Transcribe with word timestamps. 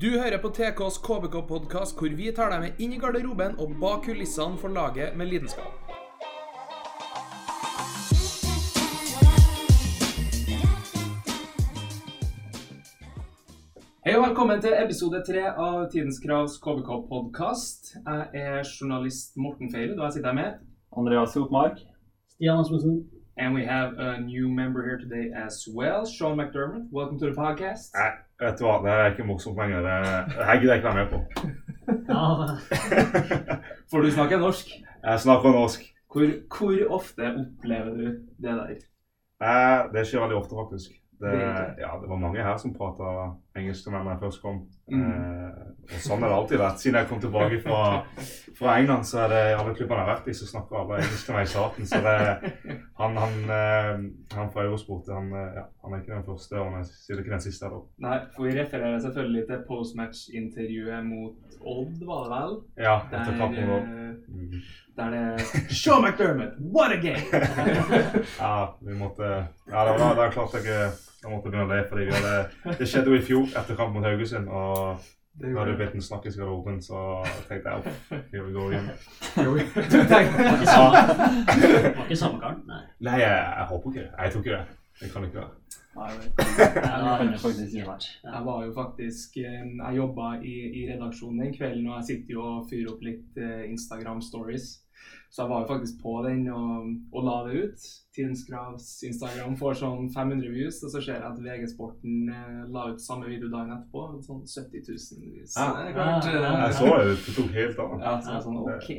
Du 0.00 0.08
hører 0.10 0.40
på 0.42 0.48
TKs 0.50 0.96
KBK-podkast, 1.06 1.94
hvor 1.94 2.14
vi 2.18 2.32
tar 2.34 2.50
deg 2.50 2.62
med 2.64 2.80
inn 2.82 2.96
i 2.96 2.98
garderoben 2.98 3.52
og 3.62 3.76
bak 3.78 4.00
kulissene 4.08 4.58
for 4.58 4.74
laget 4.74 5.14
med 5.14 5.28
lidenskap. 5.30 5.70
Hei 14.02 14.16
og 14.16 14.26
velkommen 14.26 14.64
til 14.64 14.74
episode 14.80 15.22
tre 15.30 15.46
av 15.52 15.84
Tidens 15.94 16.18
Kravs 16.24 16.58
KBK-podkast. 16.64 17.94
Jeg 18.02 18.26
er 18.42 18.66
journalist 18.66 19.38
Morten 19.38 19.70
Feirud, 19.70 20.00
og 20.00 20.08
jeg 20.08 20.18
sitter 20.18 20.32
her 20.32 20.40
med 20.40 20.58
Andreas 20.98 21.38
Hopmark. 21.38 21.78
Stian 22.34 22.58
Asmussen. 22.58 23.04
And 23.36 23.52
we 23.52 23.64
have 23.64 23.98
a 23.98 24.20
new 24.20 24.48
member 24.48 24.84
here 24.84 24.96
today 24.96 25.32
as 25.34 25.68
well, 25.68 26.06
Sean 26.06 26.36
McDermott. 26.36 26.88
Welcome 26.92 27.18
to 27.18 27.26
the 27.26 27.32
podcast. 27.32 27.90
Nei, 27.94 28.12
vet 28.38 28.60
du 28.60 28.64
hva, 28.64 28.76
det 28.84 28.92
er 28.94 29.08
ikke 29.10 29.26
morsomt 29.26 29.58
lenger. 29.58 29.82
Det, 29.82 30.36
her 30.46 30.60
gidder 30.60 30.74
jeg 30.74 30.82
ikke 30.82 30.92
være 30.92 31.02
med 31.02 31.08
på. 31.10 31.18
Ja, 32.12 32.22
For 33.90 34.06
du 34.06 34.10
snakker 34.14 34.38
norsk. 34.38 34.70
Jeg 35.02 35.20
snakker 35.26 35.50
norsk. 35.50 35.82
Hvor, 36.12 36.30
hvor 36.58 36.94
ofte 37.00 37.32
opplever 37.32 37.90
du 37.98 38.04
det 38.38 38.54
der? 38.60 38.76
Eh, 39.42 39.80
det 39.96 40.06
skjer 40.06 40.22
veldig 40.22 40.38
ofte, 40.38 40.54
faktisk. 40.62 40.94
Det, 41.24 41.34
ja, 41.78 41.90
det 42.02 42.08
var 42.10 42.16
mange 42.16 42.42
her 42.42 42.56
som 42.56 42.74
prata 42.74 43.10
engelsk 43.58 43.86
til 43.86 43.94
meg 43.94 44.06
da 44.06 44.14
jeg 44.14 44.22
først 44.22 44.42
kom. 44.42 44.62
Mm. 44.90 45.04
Eh, 45.10 45.60
og 45.90 46.00
sånn 46.06 46.22
har 46.22 46.30
det 46.30 46.38
alltid 46.38 46.62
vært. 46.62 46.80
Siden 46.82 46.98
jeg 47.00 47.10
kom 47.10 47.20
tilbake 47.22 47.60
fra, 47.66 47.82
fra 48.58 48.78
England, 48.78 49.06
så 49.10 49.24
er 49.24 49.34
det 49.34 49.42
alle 49.58 49.74
klubbene 49.74 50.00
jeg 50.02 50.06
har 50.06 50.12
vært 50.12 50.30
i, 50.30 50.36
så 50.38 50.48
snakker 50.50 50.80
alle 50.80 51.02
engelsk 51.02 51.28
til 51.28 51.38
meg 51.38 51.46
i 51.46 51.52
starten. 51.54 51.90
Så 51.90 52.00
det, 52.04 52.73
han, 52.98 53.16
han, 53.18 53.32
eh, 53.50 54.02
han 54.36 54.50
fra 54.54 54.62
Eurosport 54.64 55.08
han, 55.10 55.32
eh, 55.34 55.56
ja, 55.58 55.64
han 55.82 55.92
er 55.96 56.02
ikke 56.02 56.14
den 56.14 56.26
første, 56.28 56.54
og 56.60 56.68
han 56.72 56.80
er 56.80 56.84
sikkert 56.90 57.24
ikke 57.24 57.34
den 57.34 57.40
siste. 57.46 57.70
da. 57.72 57.80
Nei, 58.08 58.18
for 58.36 58.46
vi 58.46 58.52
refererer 58.60 58.98
selvfølgelig 59.02 59.46
til 59.48 59.64
postmatch-intervjuet 59.68 61.06
mot 61.08 61.34
Odd, 61.64 62.02
var 62.06 62.22
det 62.24 62.30
vel? 62.36 62.54
Ja, 62.84 62.96
etter 63.10 63.38
kampen 63.40 63.68
vår. 63.72 63.84
eh, 63.88 64.00
Mm. 64.24 64.60
der 64.96 65.10
det 65.10 65.42
Show 65.82 66.00
McDermott, 66.00 66.54
what 66.72 66.92
a 66.92 66.96
game! 66.96 67.24
Ja, 68.40 68.74
vi 68.80 68.94
måtte 68.98 69.22
Ja, 69.68 69.84
det 69.84 69.98
var, 70.00 70.14
det 70.14 70.24
er 70.24 70.30
klart 70.30 70.54
jeg 70.54 70.64
jeg 71.24 71.30
måtte 71.32 71.48
begynne 71.50 71.64
å 71.64 71.70
le, 71.72 71.84
fordi 71.88 72.04
vi 72.04 72.12
hadde, 72.12 72.76
det 72.78 72.86
skjedde 72.88 73.10
jo 73.10 73.16
i 73.16 73.24
fjor 73.24 73.46
etter 73.58 73.76
kamp 73.78 73.94
mot 73.94 74.04
Haugesund. 74.04 74.48
og 74.48 74.98
Hadde 75.42 75.70
det 75.70 75.76
blitt 75.80 75.94
en 75.98 76.04
snakkis 76.04 76.36
i 76.36 76.38
garderoben, 76.38 76.76
så 76.82 76.98
tenkte 77.48 77.70
jeg 77.70 77.80
opp, 77.80 77.88
here 78.30 78.44
we 78.44 78.52
go 78.54 78.68
again. 78.68 78.86
Du 79.34 79.50
var 79.50 79.58
ikke 82.04 82.16
samme, 82.16 82.38
var 82.38 82.44
karen. 82.44 82.62
Nei. 82.68 82.82
Nei, 83.00 83.18
jeg, 83.18 83.34
jeg 83.58 83.66
håper 83.72 83.90
ikke 83.90 84.04
det. 84.04 84.10
Jeg 84.18 84.32
tror 84.32 84.44
ikke 84.44 84.56
det. 84.56 84.78
Det 85.00 85.10
kan 85.10 85.26
ikke 85.26 85.40
være. 85.40 85.50
Nei, 85.94 86.10
jeg. 87.82 88.30
Jeg 88.30 88.44
var 88.46 88.64
jo 88.64 88.72
faktisk 88.74 89.36
eh, 89.42 89.60
Jeg 89.78 89.96
jobba 89.96 90.30
i, 90.38 90.54
i 90.80 90.86
redaksjonen 90.92 91.42
den 91.42 91.54
kvelden, 91.54 91.88
og 91.90 91.96
jeg 91.98 92.08
sitter 92.12 92.34
jo 92.36 92.46
og 92.52 92.66
fyrer 92.70 92.94
opp 92.94 93.02
litt 93.06 93.42
eh, 93.42 93.66
Instagram 93.70 94.22
stories. 94.22 94.70
Så 95.34 95.42
jeg 95.42 95.50
var 95.50 95.62
jo 95.62 95.66
faktisk 95.66 95.96
på 95.98 96.12
den 96.22 96.44
og, 96.54 96.90
og 97.10 97.24
la 97.26 97.32
det 97.46 97.54
ut. 97.64 97.86
Tidens 98.14 98.44
Kravs 98.46 98.84
Instagram 99.02 99.56
får 99.58 99.80
sånn 99.80 100.04
500 100.14 100.52
views, 100.54 100.76
og 100.86 100.92
så 100.92 101.00
ser 101.02 101.16
jeg 101.16 101.26
at 101.26 101.40
VG 101.42 101.64
Sporten 101.72 102.28
eh, 102.30 102.60
la 102.70 102.84
ut 102.92 103.02
samme 103.02 103.26
video 103.26 103.50
dagen 103.50 103.72
etterpå. 103.74 104.04
Sånn 104.22 104.44
70 104.46 104.86
000 104.92 105.24
views. 105.24 105.56
Ja. 105.58 105.66
Det 105.74 105.88
er 105.88 105.96
klart. 105.96 106.28
Ja, 106.30 106.36
ja, 106.36 106.52
eh, 106.52 106.62
Jeg 106.62 106.78
så 106.78 106.92
jo 106.92 107.10
det 107.10 107.34
tok 107.40 107.50
helt 107.58 107.82
av. 107.82 107.96
Ja, 108.04 108.14
så 108.22 108.36
jeg 108.36 108.46
sånn 108.46 108.60
OK. 108.62 108.90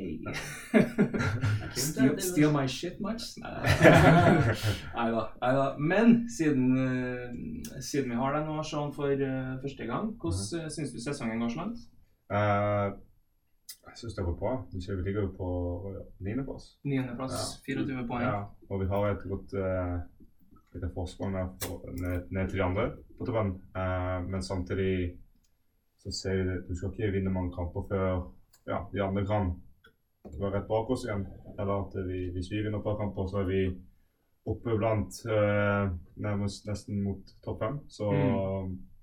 steal, 1.88 2.14
steal 2.28 2.52
my 2.58 2.68
shit 2.68 3.00
much? 3.00 3.32
Nei 3.40 5.08
da. 5.16 5.66
Men 5.80 6.18
siden, 6.36 6.68
eh, 6.84 7.80
siden 7.80 8.12
vi 8.12 8.20
har 8.20 8.36
deg 8.36 8.52
nå, 8.52 8.60
Sean, 8.68 8.92
for 9.00 9.08
første 9.64 9.88
gang, 9.88 10.12
hvordan 10.20 10.68
uh, 10.68 10.72
syns 10.76 10.92
du 10.92 11.00
sesongen 11.00 11.40
går 11.48 11.56
så 11.56 11.64
langt? 11.64 11.92
Eh, 12.36 12.94
jeg 13.88 13.98
syns 14.00 14.16
det 14.18 14.26
går 14.26 14.38
bra. 14.40 14.54
Vi 14.72 14.96
ligger 15.08 15.22
jo 15.22 15.32
på 15.38 15.50
niendeplass. 16.20 16.80
Niendeplass, 16.84 17.36
Ja. 17.68 17.76
24 17.76 18.08
poeng. 18.08 18.24
Ja, 18.24 18.44
og 18.70 18.82
vi 18.82 18.88
har 18.92 19.08
et 19.10 19.24
godt 19.30 19.54
uh, 19.54 20.00
lite 20.74 20.90
forsprang 20.94 21.34
ned, 21.34 22.32
ned 22.32 22.50
til 22.50 22.60
de 22.60 22.64
andre 22.64 22.86
på 23.18 23.26
tabellen. 23.26 23.54
Uh, 23.78 24.20
men 24.32 24.44
samtidig 24.44 25.18
så 26.04 26.12
ser 26.12 26.36
vi 26.38 26.50
det 26.50 26.58
Du 26.70 26.76
skal 26.76 26.92
ikke 26.92 27.12
vinne 27.12 27.34
mange 27.34 27.54
kamper 27.56 27.88
før 27.90 28.06
ja, 28.68 28.80
de 28.94 29.02
andre 29.04 29.26
kan 29.26 29.54
være 30.40 30.58
rett 30.58 30.68
bak 30.68 30.90
oss 30.90 31.06
igjen. 31.06 31.28
Eller 31.60 31.76
at 31.86 32.08
vi, 32.08 32.30
hvis 32.34 32.52
vi 32.52 32.64
vinner 32.64 32.80
et 32.80 32.88
par 32.88 32.98
kamper, 33.00 33.28
så 33.30 33.44
er 33.44 33.50
vi 33.50 33.62
oppe 34.46 34.78
blant 34.78 35.22
uh, 35.30 35.94
nærmest 36.22 36.68
nesten 36.70 37.02
mot 37.04 37.36
topp 37.46 37.62
fem. 37.64 37.80
Så, 37.90 38.10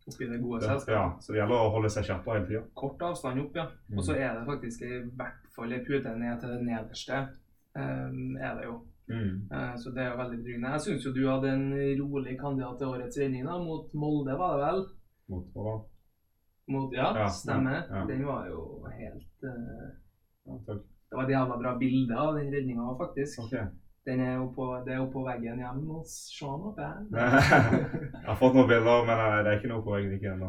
Oppi 0.09 0.27
det 0.27 0.39
gode 0.43 0.61
selskapet. 0.61 0.95
ja, 0.95 1.03
så 1.21 1.33
det 1.33 1.39
gjelder 1.39 1.61
å 1.63 1.73
holde 1.77 1.91
seg 1.95 2.07
kjappa 2.09 2.35
hele 2.37 2.47
tida. 2.49 2.63
Kort 2.75 3.03
avstand 3.07 3.43
opp, 3.45 3.57
ja. 3.57 3.67
Mm. 3.89 3.99
Og 3.99 4.07
så 4.07 4.17
er 4.19 4.33
det 4.35 4.47
faktisk 4.49 4.83
i 4.83 4.97
hvert 5.19 5.45
fall 5.55 5.73
ei 5.77 5.85
pute 5.87 6.15
ned 6.19 6.41
til 6.43 6.55
det 6.57 6.63
nederste. 6.67 7.21
Um, 7.79 8.37
er 8.37 8.57
det 8.59 8.65
jo. 8.67 8.75
Mm. 9.13 9.37
Uh, 9.53 9.75
så 9.81 9.93
det 9.95 10.03
er 10.03 10.11
jo 10.11 10.19
veldig 10.19 10.39
betryggende. 10.41 10.73
Jeg 10.75 10.85
syns 10.87 11.07
jo 11.07 11.13
du 11.15 11.23
hadde 11.29 11.53
en 11.55 11.69
rolig 12.03 12.35
kandidat 12.41 12.79
til 12.81 12.91
årets 12.93 13.19
redning 13.23 13.47
da, 13.47 13.59
mot 13.63 13.95
Molde, 13.95 14.35
var 14.39 14.57
det 14.59 14.67
vel? 14.67 14.83
Mot 15.33 15.55
hva? 15.57 15.77
Mot, 16.73 16.93
ja, 16.95 17.09
Ja, 17.19 17.29
stemmer. 17.29 17.83
ja. 17.91 18.05
Den 18.11 18.27
var 18.27 18.47
jo 18.51 18.85
helt 18.91 19.47
uh, 19.47 19.91
Ja. 20.47 20.59
Det 21.13 21.19
var 21.19 21.27
et 21.29 21.35
jævla 21.35 21.57
bra 21.61 21.73
bilde 21.79 22.17
av 22.17 22.35
den 22.39 22.53
redninga, 22.55 22.85
faktisk. 22.99 23.43
Ok. 23.45 23.55
Den 24.07 24.21
er 24.21 24.33
jo 24.35 24.49
på, 24.57 24.65
det 24.87 24.93
er 24.93 24.97
jo 24.99 25.05
på 25.13 25.21
veggen 25.23 25.61
hjemme 25.63 25.97
hos 26.01 26.13
Sean 26.35 26.65
og 26.67 26.73
Ben. 26.75 27.05
Jeg 27.15 28.25
har 28.27 28.39
fått 28.41 28.57
noen 28.57 28.67
bilder, 28.67 29.05
men 29.07 29.21
eh, 29.23 29.37
det 29.45 29.53
er 29.53 29.61
ikke 29.61 29.71
noe 29.71 29.85
på 29.87 29.95
veggen 29.95 30.17
ikke 30.17 30.33
ennå. 30.33 30.49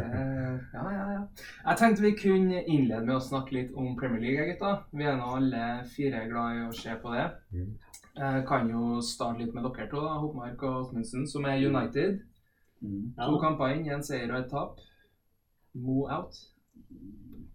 Eh, 0.00 0.56
ja, 0.74 0.86
ja, 0.96 1.04
ja. 1.12 1.20
Jeg 1.68 1.78
tenkte 1.78 2.02
vi 2.02 2.12
kunne 2.18 2.64
innlede 2.64 3.06
med 3.06 3.14
å 3.14 3.22
snakke 3.22 3.54
litt 3.54 3.70
om 3.78 3.92
Premier 4.00 4.24
League, 4.24 4.48
gutta. 4.50 4.72
Vi 4.90 5.06
er 5.06 5.14
nå 5.20 5.30
alle 5.36 5.62
fire 5.92 6.24
glad 6.26 6.58
i 6.58 6.64
å 6.66 6.74
se 6.74 6.96
på 6.98 7.14
det. 7.14 7.28
Mm. 7.54 7.70
Jeg 8.18 8.42
kan 8.50 8.74
jo 8.74 8.98
starte 9.06 9.44
litt 9.44 9.54
med 9.54 9.68
dere 9.68 9.86
to, 9.92 10.02
da, 10.02 10.18
Hopmark 10.18 10.66
og 10.66 10.80
Åsmundsen, 10.82 11.30
som 11.30 11.46
er 11.46 11.62
United. 11.62 12.18
Mm. 12.82 13.12
To 13.14 13.38
kamper 13.38 13.76
inn, 13.76 13.86
en 13.94 14.02
seier 14.02 14.34
og 14.34 14.40
et 14.42 14.50
tap. 14.50 14.82
Mo 15.78 16.08
out. 16.10 16.42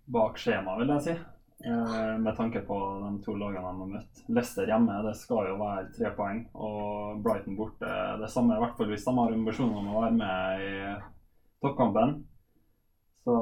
Bak 0.07 0.39
skjema, 0.39 0.79
vil 0.79 0.95
jeg 0.95 1.07
si. 1.09 1.19
Eh, 1.65 2.17
med 2.19 2.35
tanke 2.35 2.59
på 2.59 2.77
de 3.03 3.23
to 3.23 3.35
lagene 3.39 3.61
de 3.61 3.79
har 3.79 3.91
møtt. 3.93 4.21
Leicester 4.27 4.67
hjemme 4.67 4.97
det 5.05 5.13
skal 5.15 5.47
jo 5.47 5.55
være 5.61 5.85
tre 5.95 6.09
poeng, 6.17 6.41
og 6.59 7.21
Brighton 7.23 7.55
borte 7.55 7.91
det 8.19 8.29
samme. 8.33 8.57
I 8.57 8.63
hvert 8.65 8.75
fall 8.75 8.91
hvis 8.91 9.05
de 9.07 9.13
har 9.15 9.35
ambisjoner 9.37 9.79
om 9.79 9.93
å 9.93 10.01
være 10.01 10.17
med 10.17 10.63
i 10.67 10.73
toppkampen. 11.63 12.17
Så 13.23 13.35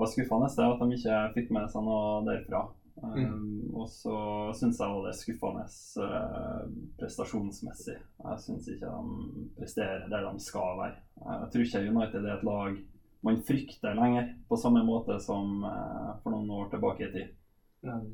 var 0.00 0.08
skuffende 0.08 0.48
det 0.56 0.64
at 0.64 0.80
de 0.80 0.96
ikke 0.96 1.22
fikk 1.34 1.50
med 1.52 1.68
seg 1.68 1.84
noe 1.84 2.22
derfra. 2.24 2.64
Um, 2.98 3.68
og 3.78 3.84
så 3.92 4.14
syns 4.58 4.80
jeg 4.80 5.02
det 5.04 5.10
er 5.12 5.18
skuffende 5.18 5.66
eh, 5.68 6.62
prestasjonsmessig. 6.98 7.98
Jeg 7.98 8.44
syns 8.46 8.70
ikke 8.72 8.94
de 8.96 9.44
presterer 9.58 10.08
der 10.08 10.24
de 10.24 10.42
skal 10.42 10.80
være. 10.80 11.02
Jeg 11.20 11.50
tror 11.52 11.66
ikke 11.66 11.84
United 11.92 12.24
er 12.24 12.38
et 12.38 12.48
lag 12.48 12.80
man 13.28 13.42
frykter 13.42 13.94
lenger, 13.98 14.32
på 14.48 14.56
samme 14.56 14.80
måte 14.86 15.18
som 15.20 15.60
eh, 15.68 16.10
for 16.22 16.32
noen 16.32 16.50
år 16.62 16.72
tilbake 16.72 17.06
i 17.10 17.12
tid. 17.12 17.37
Men, 17.86 18.08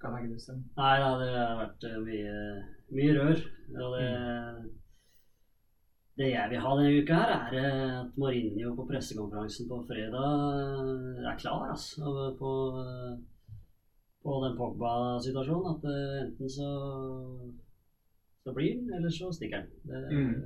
hva 0.00 0.10
tenker 0.14 0.32
du, 0.32 0.38
Sten? 0.40 0.62
Nei 0.78 0.94
da, 1.02 1.10
det 1.20 1.30
har 1.34 1.58
vært 1.60 1.86
eh, 1.88 2.00
mye, 2.06 2.34
mye 2.96 3.14
rør. 3.16 3.40
Og 3.76 3.96
det, 3.96 4.08
det 6.16 6.30
jeg 6.32 6.50
vil 6.52 6.62
ha 6.64 6.74
denne 6.78 7.02
uka, 7.02 7.18
her 7.28 7.56
er 7.60 7.70
eh, 7.74 7.94
at 8.00 8.16
Mourinho 8.20 8.72
på 8.78 8.86
pressekonferansen 8.88 9.68
på 9.68 9.82
fredag 9.88 10.28
eh, 10.62 11.22
er 11.28 11.40
klar 11.42 11.68
altså, 11.74 12.14
på, 12.40 12.52
på 14.24 14.36
den 14.46 14.56
Pogba-situasjonen. 14.60 15.76
At 15.76 15.88
enten 16.24 16.52
så, 16.56 16.70
så 18.46 18.54
blir 18.56 18.78
han, 18.78 18.94
eller 19.00 19.12
så 19.12 19.32
stikker 19.32 19.64
han. 19.64 19.72
Det, 19.84 20.04
Mm. 20.16 20.36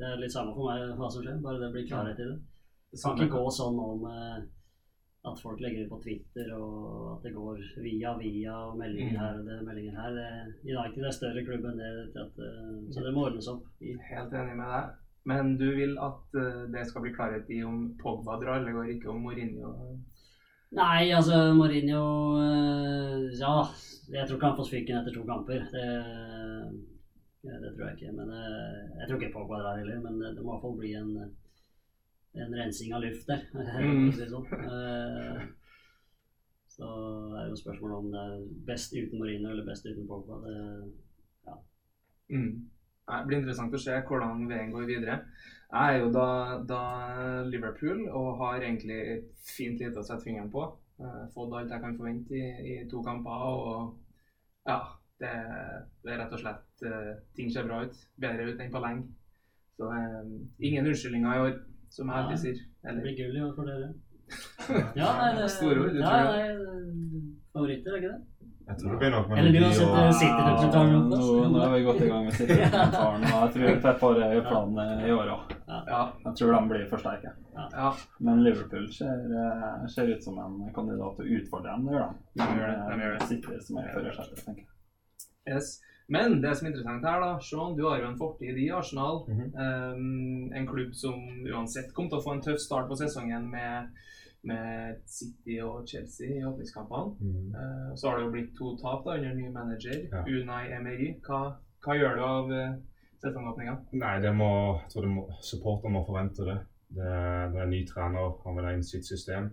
det 0.00 0.06
er 0.08 0.22
litt 0.22 0.32
samme 0.34 0.54
for 0.56 0.70
meg 0.70 0.96
hva 0.98 1.10
som 1.12 1.22
skjer, 1.22 1.38
bare 1.44 1.60
det 1.62 1.70
blir 1.74 1.86
klarhet 1.90 2.18
i 2.18 2.26
det. 2.32 2.38
Det 2.90 2.98
kan 3.04 3.20
ikke 3.20 3.36
gå 3.38 3.50
sånn 3.54 3.76
om 3.78 4.06
eh, 4.10 4.38
at 5.28 5.36
folk 5.42 5.60
legger 5.60 5.82
det 5.82 5.90
på 5.90 5.98
Twitter 6.00 6.46
og 6.56 7.16
at 7.18 7.24
det 7.26 7.34
går 7.34 7.58
via 7.84 8.14
via 8.16 8.54
og 8.70 8.78
meldinger 8.80 9.12
Mm. 9.12 9.18
her 9.20 9.34
og 9.38 9.44
det, 9.50 9.56
meldinger 9.66 9.98
her. 10.00 10.14
Det, 10.16 10.54
United 10.64 11.04
er 11.04 11.12
større 11.12 11.42
klubb 11.44 11.64
enn 11.68 11.76
det, 11.82 11.90
at, 12.16 12.38
eh, 12.40 12.78
så 12.94 13.02
det 13.04 13.12
må 13.12 13.26
ordnes 13.28 13.48
opp. 13.52 13.66
i. 13.84 13.92
Helt 14.08 14.32
enig 14.32 14.56
med 14.56 14.70
deg. 14.72 14.94
Men 15.28 15.50
du 15.60 15.66
vil 15.76 15.98
at 16.00 16.38
eh, 16.40 16.62
det 16.72 16.86
skal 16.88 17.02
bli 17.04 17.12
klarhet 17.12 17.50
i 17.52 17.60
om 17.62 17.82
Pogba 18.00 18.38
drar, 18.40 18.62
eller 18.62 18.72
går 18.72 18.94
ikke 18.96 19.10
om 19.12 19.20
Mourinho? 19.26 19.74
Nei, 20.72 21.10
altså 21.12 21.52
Mourinho 21.52 22.00
eh, 22.40 23.28
Ja, 23.36 23.68
jeg 24.08 24.24
tror 24.26 24.36
ikke 24.38 24.46
han 24.48 24.56
får 24.56 24.70
fyken 24.72 25.02
etter 25.02 25.12
to 25.18 25.26
kamper. 25.28 25.68
Det, 27.42 27.52
det 27.60 27.74
tror 27.76 27.86
jeg 27.90 27.96
ikke. 27.98 28.12
Men 28.16 28.32
Jeg 28.32 29.08
tror 29.08 29.20
ikke 29.20 29.32
Pogba 29.36 29.60
drar 29.60 29.76
heller, 29.82 30.00
men 30.00 30.16
det, 30.18 30.32
det 30.36 30.42
må 30.44 30.52
i 30.52 30.56
hvert 30.56 30.64
fall 30.64 30.78
bli 30.80 30.94
en, 30.96 31.12
en 32.34 32.54
rensing 32.54 32.94
av 32.94 33.02
luft 33.02 33.26
der. 33.30 33.46
Mm. 33.80 34.12
sånn. 34.12 34.46
Eh, 34.60 35.48
Så 36.70 36.86
er 37.36 37.48
jo 37.50 37.56
spørsmålet 37.58 37.96
om 37.98 38.10
det 38.12 38.20
er 38.20 38.44
best 38.68 38.94
uten 38.94 39.18
Marino 39.18 39.50
eller 39.50 39.66
best 39.66 39.86
uten 39.86 40.06
Pogba. 40.08 40.40
Det, 40.46 40.58
Mm. 42.30 42.70
Det 43.10 43.26
blir 43.26 43.40
interessant 43.40 43.74
å 43.74 43.78
se 43.82 43.96
hvordan 44.06 44.44
veien 44.46 44.70
går 44.70 44.84
videre. 44.86 45.16
Jeg 45.70 45.96
er 45.96 45.98
jo 45.98 46.10
da, 46.14 46.26
da 46.66 46.82
Liverpool 47.46 48.04
og 48.06 48.38
har 48.38 48.62
egentlig 48.62 49.00
fint 49.46 49.80
lite 49.82 49.98
å 49.98 50.06
sette 50.06 50.22
fingeren 50.22 50.50
på. 50.52 50.62
Uh, 51.00 51.24
fått 51.34 51.54
alt 51.56 51.72
jeg 51.72 51.82
kan 51.82 51.96
forvente 51.98 52.36
i, 52.36 52.44
i 52.70 52.76
to 52.90 53.02
kamper. 53.02 53.46
Og 53.50 54.68
ja, 54.68 54.78
det, 55.22 55.32
det 56.04 56.12
er 56.14 56.22
rett 56.22 56.36
og 56.36 56.42
slett 56.42 56.84
uh, 56.86 57.12
Ting 57.34 57.50
ser 57.50 57.66
bra 57.66 57.82
ut. 57.86 57.98
Bedre 58.20 58.50
ut 58.50 58.62
enn 58.62 58.70
på 58.74 58.82
lenge. 58.84 59.08
Så 59.78 59.90
um, 59.90 60.34
ingen 60.60 60.86
unnskyldninger 60.86 61.34
i 61.34 61.44
år, 61.48 61.54
som 61.90 62.14
jeg 62.14 62.38
sier. 62.44 62.62
Det 62.86 63.02
blir 63.02 63.18
gull 63.18 63.36
i 63.36 63.44
år 63.44 63.52
for 63.56 63.68
dere. 63.70 63.92
Ja, 64.94 65.08
nei, 65.18 65.30
det, 65.36 65.48
Store 65.50 65.80
ord, 65.82 65.94
du 65.94 65.98
ja, 65.98 66.10
tror 66.10 66.28
det? 66.30 66.42
nei, 66.54 67.22
Favoritter, 67.50 67.96
er 67.96 68.02
ikke 68.02 68.12
det? 68.12 68.20
Jeg 68.70 68.78
tror 68.78 68.92
det 68.92 68.98
blir 69.00 69.10
nok 69.10 69.30
Eller 69.34 69.52
du 69.56 69.64
har 69.64 69.72
sett, 69.74 69.94
eh, 69.98 70.10
City-dokumentaren 70.20 71.08
Nå, 71.10 71.62
er 71.64 71.72
vi 71.72 71.80
godt 71.88 72.02
i 72.04 72.10
gang 72.12 72.28
med 72.28 72.36
City-dokumentaren. 72.38 73.24
Jeg 73.32 73.50
tror 73.56 73.80
Pepper 73.86 74.20
er 74.26 74.34
i 74.36 74.44
planen 74.46 75.02
i 75.08 75.10
år 75.16 75.32
òg. 75.34 75.54
Ja. 75.66 76.02
Jeg 76.26 76.34
tror 76.38 76.52
de 76.54 76.60
blir 76.70 76.84
forsterket. 76.92 77.40
sterke. 77.50 77.90
Men 78.28 78.44
Liverpool 78.46 78.86
ser, 78.94 79.26
eh, 79.42 79.86
ser 79.96 80.14
ut 80.14 80.24
som 80.24 80.38
en 80.44 80.60
kandidat 80.76 81.18
til 81.18 81.26
å 81.26 81.40
utfordre 81.40 81.74
dem. 81.74 81.88
Det 81.88 81.96
gjør 81.96 82.06
de. 82.06 82.20
De 82.38 82.48
gjør 82.60 82.70
det, 82.70 82.78
de 82.92 83.04
gjør 83.04 83.16
det. 83.18 83.28
City 83.32 83.58
som 83.66 83.80
er 83.82 83.88
i 83.88 83.94
førersetet, 83.96 84.44
tenker 84.46 84.62
jeg. 84.62 85.56
Yes. 85.56 85.72
Men 86.10 86.40
det 86.42 86.56
som 86.58 86.66
er 86.66 86.72
interessant 86.72 87.04
her, 87.06 87.22
da, 87.22 87.34
Sean, 87.44 87.76
du 87.78 87.84
har 87.86 88.00
jo 88.02 88.08
en 88.10 88.18
fortid 88.18 88.58
i 88.58 88.68
Arsenal. 88.74 89.22
Mhm. 89.28 89.52
um, 89.54 90.52
en 90.58 90.66
klubb 90.66 90.94
som 90.98 91.20
uansett 91.46 91.92
kom 91.94 92.08
til 92.10 92.18
å 92.18 92.24
få 92.24 92.34
en 92.34 92.42
tøff 92.42 92.58
start 92.58 92.88
på 92.90 92.98
sesongen 92.98 93.46
med, 93.52 93.92
med 94.50 94.98
City 95.06 95.60
og 95.62 95.86
Chelsea 95.86 96.40
i 96.40 96.44
åpningskampene. 96.48 97.14
Mm. 97.20 97.54
Uh, 97.54 97.94
så 97.94 98.08
har 98.08 98.18
det 98.18 98.26
jo 98.26 98.34
blitt 98.34 98.54
to 98.58 98.74
tap 98.82 99.06
da 99.06 99.16
under 99.20 99.36
ny 99.38 99.48
manager, 99.54 100.02
Ja. 100.10 100.24
Unai 100.26 100.64
Emery. 100.74 101.12
Hva, 101.26 101.42
hva 101.86 101.98
gjør 102.00 102.18
du 102.18 102.26
av 102.26 102.50
uh, 102.50 102.74
sesongåpninga? 103.22 103.78
Nei, 104.02 104.14
det 104.24 104.34
må, 104.34 104.50
jeg 104.82 104.92
tror 104.92 105.06
det 105.06 105.14
må, 105.14 105.26
supporter 105.52 105.94
må 105.94 106.04
forvente 106.08 106.46
det. 106.48 106.58
Det, 106.90 107.06
det 107.06 107.58
er 107.60 107.66
en 107.68 107.70
ny 107.70 107.84
trener, 107.86 108.32
han 108.44 108.56
vil 108.58 108.66
ha 108.66 108.74
inn 108.74 108.86
sitt 108.86 109.06
system. 109.06 109.52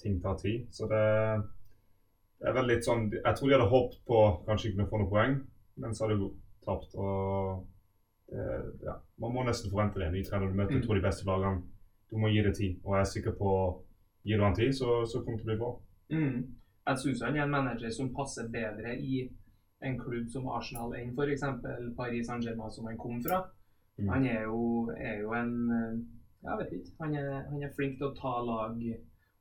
Ting 0.00 0.22
tar 0.24 0.40
tid. 0.40 0.70
Så 0.72 0.88
det, 0.90 1.04
det 2.40 2.48
er 2.48 2.56
vel 2.56 2.70
litt 2.72 2.86
sånn 2.86 3.10
Jeg 3.12 3.36
tror 3.36 3.50
de 3.50 3.54
hadde 3.54 3.70
håpet 3.70 4.00
på 4.08 4.22
kanskje 4.48 4.70
ikke 4.70 4.80
kunne 4.80 4.90
få 4.90 5.02
noen 5.02 5.12
poeng, 5.12 5.34
men 5.82 5.94
så 5.94 6.06
har 6.06 6.14
du 6.16 6.30
tapt. 6.64 6.94
og 6.94 7.66
det, 8.30 8.46
ja, 8.86 8.94
Man 9.20 9.34
må 9.34 9.42
nesten 9.44 9.70
forvente 9.72 10.00
det. 10.00 10.12
Ny 10.14 10.22
trener, 10.24 10.48
du 10.48 10.54
møter 10.56 10.78
Mm. 10.78 10.82
to 10.86 10.92
av 10.94 10.98
de 11.00 11.06
beste 11.08 11.26
lagene. 11.28 11.62
Du 12.10 12.16
må 12.18 12.28
gi 12.32 12.42
det 12.42 12.54
tid. 12.56 12.78
Og 12.84 12.94
jeg 12.96 13.00
er 13.00 13.10
sikker 13.12 13.32
på 13.38 13.50
Gir 14.24 14.38
du 14.38 14.44
han 14.44 14.54
tid, 14.54 14.70
så, 14.72 15.02
så 15.04 15.18
kommer 15.24 15.38
det 15.38 15.42
til 15.42 15.48
å 15.48 15.52
bli 15.52 15.58
bra. 15.58 15.70
Mm. 16.14 16.42
Jeg 16.86 16.98
syns 17.02 17.22
han 17.26 17.36
er 17.36 17.42
en 17.42 17.50
manager 17.50 17.90
som 17.90 18.12
passer 18.14 18.46
bedre 18.54 18.92
i 19.02 19.24
en 19.82 19.96
klubb 19.98 20.28
som 20.30 20.46
Arsenal 20.48 20.92
enn 20.94 21.10
f.eks. 21.16 21.42
Paris 21.96 22.26
Saint-Germain, 22.28 22.70
som 22.70 22.86
han 22.86 22.96
kom 23.02 23.18
fra. 23.24 23.40
Mm. 23.98 24.08
Han 24.12 24.26
er 24.26 24.42
jo, 24.46 24.60
er 24.96 25.18
jo 25.24 25.32
en 25.34 25.54
eh, 25.74 25.96
Jeg 26.46 26.58
vet 26.60 26.72
ikke. 26.78 26.94
Han 27.00 27.14
er, 27.18 27.42
han 27.50 27.62
er 27.62 27.74
flink 27.76 27.98
til 27.98 28.06
å 28.08 28.14
ta 28.14 28.32
lag 28.46 28.78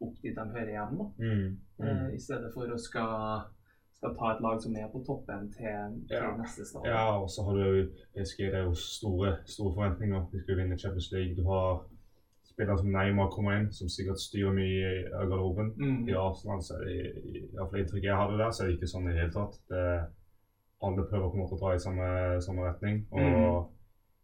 opp 0.02 0.16
dit 0.24 0.36
de 0.36 0.44
hører 0.56 0.74
hjemme. 0.74 0.98
da. 0.98 1.06
Mm. 1.22 1.58
Eh, 1.82 1.94
Mm. 2.02 2.14
I 2.16 2.20
stedet 2.20 2.52
for 2.54 2.66
å 2.74 2.78
skal, 2.78 3.46
skal 4.02 4.16
ta 4.18 4.32
et 4.34 4.40
lag 4.42 4.58
som 4.64 4.76
er 4.82 4.88
på 4.90 5.00
toppen 5.06 5.48
til, 5.54 5.98
til 6.10 6.18
Ja. 6.18 6.32
neste 6.38 6.66
stadion. 6.66 6.88
Ja, 6.90 7.04
og 7.22 7.30
så 7.30 7.44
har 7.46 7.54
du 7.54 7.90
PSG, 8.16 8.40
det 8.50 8.56
er 8.60 8.64
jo 8.66 8.74
store, 8.74 9.36
store 9.46 9.74
forventninger. 9.76 10.24
De 10.32 10.40
skal 10.42 10.58
vinne 10.58 10.78
Champions 10.84 11.12
League. 11.12 11.36
Du 11.38 11.44
har 11.46 11.84
spillere 12.52 12.78
som 12.82 12.90
Neymar 12.92 13.30
kommer 13.32 13.60
inn, 13.60 13.70
som 13.72 13.90
sikkert 13.90 14.20
styrer 14.20 14.54
mye 14.58 14.90
i 14.96 15.04
av 15.14 15.30
garderoben. 15.30 15.70
Mm. 15.78 16.10
I 16.10 16.16
Arsenal, 16.18 16.64
så 16.66 16.80
er 16.80 16.88
det, 16.90 17.14
iallfall 17.54 17.80
inntrykket 17.84 18.10
jeg 18.10 18.18
hadde 18.22 18.38
der, 18.42 18.52
så 18.52 18.64
er 18.64 18.68
det 18.68 18.76
ikke 18.80 18.92
sånn 18.96 19.06
i 19.08 19.14
det 19.14 19.22
hele 19.22 19.36
tatt. 19.38 19.56
Det, 19.70 19.86
alle 20.84 21.06
prøver 21.12 21.30
på 21.30 21.38
en 21.38 21.44
måte 21.44 21.56
å 21.56 21.62
dra 21.62 21.76
i 21.78 21.86
samme, 21.86 22.10
samme 22.42 22.66
retning. 22.68 23.06
Og, 23.12 23.22
Mm. 23.22 23.70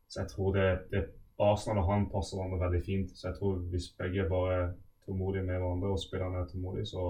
Så 0.09 0.19
jeg 0.21 0.29
tror 0.33 0.53
det, 0.56 0.68
det 0.91 1.06
Arsenal 1.39 1.83
og 1.83 1.89
han 1.91 2.06
passer 2.09 2.38
hverandre 2.38 2.59
veldig 2.65 2.83
fint. 2.85 3.09
Så 3.12 3.27
jeg 3.27 3.35
tror 3.39 3.57
hvis 3.71 3.89
begge 4.00 4.24
er 4.24 4.29
bare 4.29 4.74
tålmodige 5.06 5.44
med 5.45 5.59
hverandre 5.59 5.89
og 5.94 6.00
spillerne 6.00 6.39
er 6.41 6.47
tålmodige, 6.47 6.85
så, 6.85 7.03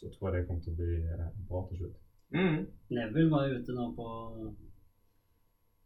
så 0.00 0.10
tror 0.12 0.30
jeg 0.34 0.42
det 0.42 0.46
kommer 0.48 0.62
til 0.62 0.72
å 0.72 0.76
bli 0.76 0.94
eh, 1.14 1.28
bra 1.48 1.60
til 1.68 1.76
slutt. 1.78 1.96
Mm. 2.34 2.66
Neville 2.90 3.30
var 3.30 3.46
jo 3.48 3.58
ute 3.60 3.72
nå 3.76 3.94
på 3.96 4.08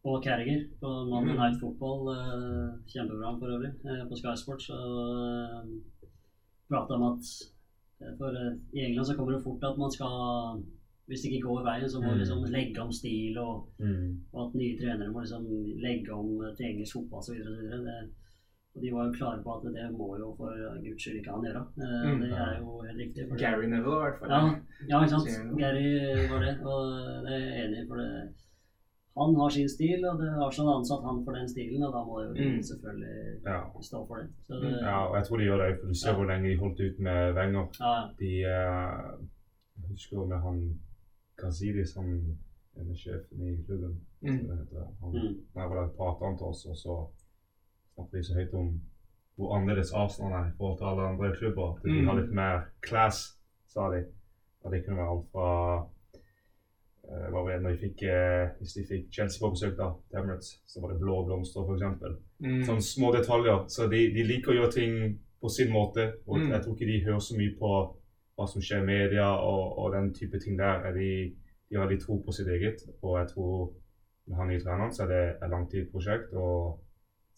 på 0.04 0.12
Carriger 0.22 0.60
på 0.80 0.88
Monday 1.10 1.34
Mm. 1.34 1.40
Night 1.40 1.60
Football. 1.60 2.00
Eh, 2.14 2.78
kjempeprogram 2.92 3.38
for 3.40 3.48
øvrig, 3.56 3.72
eh, 3.84 4.04
på 4.08 4.16
Sky 4.16 4.34
Sports. 4.38 4.70
Og 4.70 4.98
eh, 5.18 5.64
prata 6.70 6.94
om 6.94 7.02
at 7.12 7.22
for 8.18 8.30
eh, 8.30 8.54
i 8.78 8.84
England 8.86 9.06
så 9.06 9.16
kommer 9.16 9.32
det 9.36 9.42
fort 9.44 9.64
at 9.64 9.76
man 9.78 9.90
skal 9.90 10.62
Hvis 11.08 11.22
det 11.22 11.30
ikke 11.32 11.46
går 11.48 11.62
veien, 11.64 11.88
så 11.88 11.98
må 12.00 12.04
man 12.10 12.18
Mm. 12.18 12.20
liksom 12.20 12.44
legge 12.52 12.78
om 12.82 12.92
stil, 12.92 13.38
og, 13.38 13.64
Mm. 13.80 14.18
og 14.32 14.48
at 14.48 14.54
nye 14.54 14.76
trenere 14.78 15.10
må 15.10 15.20
liksom 15.24 15.44
legge 15.80 16.10
om 16.12 16.28
til 16.54 16.66
engelsk 16.66 16.92
fotball 16.96 17.18
osv. 17.18 17.32
Og 18.78 18.82
de 18.84 18.90
var 18.94 19.06
jo 19.08 19.12
klare 19.18 19.42
på 19.42 19.50
at 19.58 19.62
det 19.74 19.86
må 19.98 20.06
jo 20.22 20.28
for 20.38 20.50
guds 20.84 21.02
skyld 21.02 21.16
ikke 21.18 21.32
han 21.34 21.42
gjøre. 21.48 21.62
Eh, 21.82 22.04
Mm. 22.06 22.20
Det 22.22 22.30
er 22.30 22.58
jo 22.62 22.68
helt 22.86 22.98
riktig. 23.02 23.22
for 23.28 23.36
Gary 23.42 23.66
Neville, 23.66 23.98
i 23.98 24.02
hvert 24.06 24.18
fall. 24.20 24.30
ja, 24.30 24.42
ja, 24.90 24.96
ikke 25.02 25.10
sant. 25.14 25.58
Gary 25.58 25.88
var 26.30 26.38
det, 26.46 26.54
og 26.62 26.78
det 27.26 27.34
er 27.42 27.56
enig. 27.64 27.82
For 27.88 27.96
det, 27.98 28.10
han 29.18 29.34
har 29.40 29.48
sin 29.50 29.68
stil, 29.68 30.04
og 30.10 30.14
det 30.22 30.30
har 30.38 30.50
sånn 30.54 30.70
ansatt 30.78 31.02
han 31.08 31.24
for 31.26 31.32
den 31.34 31.48
stilen, 31.50 31.82
og 31.82 31.92
da 31.96 32.00
må 32.06 32.14
jo 32.22 32.30
Mm. 32.38 32.62
selvfølgelig 32.70 33.42
Ja. 33.50 33.60
stå 33.88 34.06
for 34.06 34.16
det. 34.22 34.28
Så 34.46 34.54
det 34.62 34.70
Ja, 34.80 34.96
og 35.08 35.16
jeg 35.16 35.24
tror 35.26 35.36
de 35.38 35.44
gjør 35.50 35.60
det, 35.66 35.80
for 35.80 35.86
du 35.88 35.94
ser 35.94 36.10
Ja. 36.10 36.16
hvor 36.16 36.26
lenge 36.30 36.48
de 36.50 36.56
holdt 36.62 36.80
ut 36.86 36.98
med 37.00 37.34
Wenger. 37.34 37.66
ja, 37.80 37.94
De 38.20 38.30
eh, 38.44 39.18
Jeg 39.80 39.90
husker 39.90 40.26
med 40.26 40.38
han 40.46 40.78
Gazidis, 41.36 41.94
han 41.96 42.38
ene 42.78 42.94
sjefen 42.96 43.38
i 43.42 43.62
klubben. 43.66 44.00
Mm. 44.22 44.38
Det 44.48 44.58
heter, 44.58 44.86
han, 45.00 45.10
Mm. 45.12 45.34
var 45.54 45.74
der, 45.74 45.88
pratet 45.98 46.26
han 46.26 46.36
til 46.38 46.46
oss, 46.46 46.66
og 46.66 46.76
så 46.76 46.94
snakket 47.98 48.18
vi 48.20 48.22
så 48.30 48.38
høyt 48.38 48.54
om 48.54 48.70
hvor 49.38 49.52
annerledes 49.58 49.92
Arsenal 49.94 50.32
er 50.38 50.48
i 50.48 50.54
forhold 50.58 50.78
til 50.78 50.88
alle 50.90 51.04
andre 51.12 51.34
klubber. 51.36 51.76
At 51.76 51.82
de 51.84 51.92
Mm. 52.00 52.06
har 52.08 52.16
litt 52.20 52.32
mer 52.34 52.64
class, 52.82 53.20
sa 53.68 53.90
de. 53.92 54.04
Og 54.64 54.72
det 54.72 54.84
kunne 54.84 54.96
være 54.98 55.10
alt 55.14 55.28
fra 55.32 55.50
uh, 57.08 57.32
var 57.32 57.46
det, 57.50 57.62
når 57.62 57.70
de 57.70 57.78
fikk, 57.78 58.02
uh, 58.02 58.48
Hvis 58.58 58.72
de 58.76 58.84
fikk 58.88 59.04
Chelsea 59.14 59.40
på 59.46 59.50
besøk, 59.54 59.76
da, 59.78 59.88
til 60.10 60.18
Emirates, 60.18 60.50
så 60.66 60.80
var 60.82 60.90
det 60.92 61.00
blå 61.00 61.24
blomster, 61.26 61.62
f.eks. 61.62 62.18
Mm. 62.40 62.62
Sånne 62.66 62.82
små 62.84 63.12
detaljer. 63.14 63.64
Så 63.68 63.86
de, 63.90 64.00
de 64.14 64.22
liker 64.26 64.52
å 64.52 64.58
gjøre 64.58 64.72
ting 64.74 65.18
på 65.40 65.48
sin 65.54 65.70
måte. 65.72 66.12
Og 66.26 66.38
Mm. 66.38 66.50
jeg 66.52 66.62
tror 66.64 66.74
ikke 66.74 66.90
de 66.92 67.04
hører 67.04 67.18
så 67.28 67.36
mye 67.38 67.54
på 67.58 67.70
hva 68.38 68.46
som 68.48 68.62
skjer 68.62 68.82
i 68.82 68.86
media 68.86 69.28
og, 69.34 69.78
og 69.78 69.92
den 69.94 70.12
type 70.14 70.38
ting 70.42 70.58
der. 70.58 70.82
Er 70.86 70.92
de, 70.92 71.34
de 71.70 71.76
har 71.76 71.88
litt 71.90 72.00
tro 72.02 72.18
på 72.22 72.32
sitt 72.34 72.46
eget. 72.48 72.82
Og 73.02 73.18
jeg 73.18 73.28
tror 73.34 73.72
med 74.26 74.36
han 74.36 74.48
nye 74.48 74.60
treneren 74.60 74.92
så 74.92 75.02
er 75.06 75.08
det 75.14 75.24
et 75.42 75.50
langtidsprosjekt. 75.50 76.34
Og 76.34 76.78